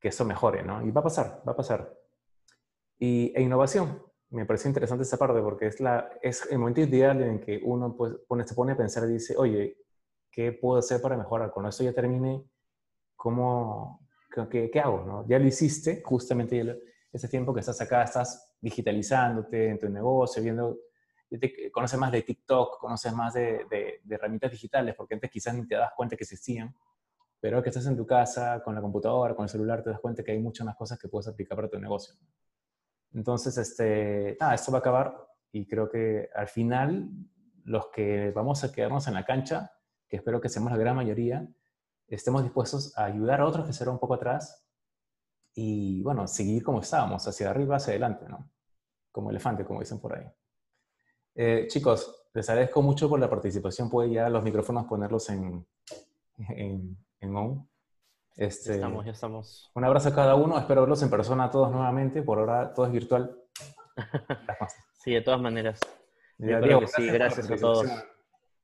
[0.00, 0.84] que eso mejore, ¿no?
[0.84, 1.94] Y va a pasar, va a pasar.
[2.98, 7.22] Y, e innovación, me pareció interesante esa parte porque es, la, es el momento ideal
[7.22, 9.76] en que uno pues, pone, se pone a pensar y dice, oye,
[10.30, 11.50] ¿qué puedo hacer para mejorar?
[11.52, 12.44] Cuando esto ya termine,
[13.14, 14.05] ¿cómo,
[14.48, 15.04] qué, qué hago?
[15.04, 15.26] ¿no?
[15.28, 16.82] Ya lo hiciste, justamente
[17.12, 20.78] ese tiempo que estás acá, estás digitalizándote en tu negocio, viendo,
[21.72, 25.66] conoces más de TikTok, conoces más de, de, de, herramientas digitales, porque antes quizás ni
[25.66, 26.74] te das cuenta que existían,
[27.40, 30.22] pero que estás en tu casa, con la computadora, con el celular, te das cuenta
[30.22, 32.14] que hay muchas más cosas que puedes aplicar para tu negocio.
[33.14, 37.08] Entonces, este, nada, esto va a acabar y creo que al final
[37.64, 39.72] los que vamos a quedarnos en la cancha,
[40.08, 41.48] que espero que seamos la gran mayoría,
[42.08, 44.64] estemos dispuestos a ayudar a otros que se un poco atrás
[45.54, 48.50] y, bueno, seguir como estábamos, hacia arriba, hacia adelante, ¿no?
[49.10, 50.26] Como elefante, como dicen por ahí.
[51.34, 53.88] Eh, chicos, les agradezco mucho por la participación.
[53.88, 55.66] Puede ya los micrófonos ponerlos en,
[56.50, 57.68] en, en on.
[58.36, 59.70] Este, ya estamos, ya estamos.
[59.74, 60.58] Un abrazo a cada uno.
[60.58, 62.22] Espero verlos en persona todos nuevamente.
[62.22, 63.34] Por ahora todo es virtual.
[65.02, 65.80] sí, de todas maneras.
[66.36, 67.86] Diego, sí, gracias a todos.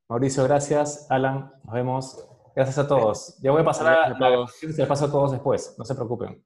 [0.08, 1.06] Mauricio, gracias.
[1.10, 2.31] Alan, nos vemos.
[2.54, 3.38] Gracias a todos.
[3.40, 4.52] Ya voy a pasar a, a, todos.
[4.52, 5.74] Se paso a todos después.
[5.78, 6.44] No se preocupen.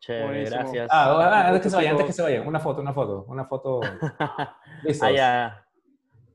[0.00, 0.88] Chévere, gracias.
[0.90, 2.46] Ah, ah, antes que se vayan, antes que se vayan.
[2.46, 3.80] Una foto, una foto, una foto.
[4.84, 5.06] Listo.
[5.06, 5.62] Ah, ya.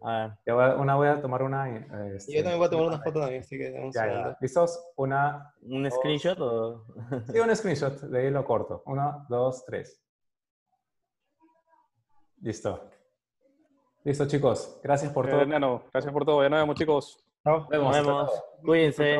[0.04, 0.76] A ver.
[0.78, 1.70] una voy a tomar una.
[2.16, 4.38] Este, yo también voy a tomar una foto también, así que ya, ya.
[4.42, 4.84] ¿Listos?
[4.96, 5.54] Una.
[5.62, 6.86] ¿Un screenshot o.?
[7.32, 8.82] Sí, un screenshot, de ahí lo corto.
[8.88, 10.02] Uno, dos, tres.
[12.42, 12.90] Listo.
[14.04, 14.80] Listo, chicos.
[14.84, 15.46] Gracias por todo.
[15.94, 16.42] Gracias por todo.
[16.42, 17.24] Ya nos vemos, chicos.
[17.44, 18.32] Nos vemos.
[18.64, 19.18] Cuídense.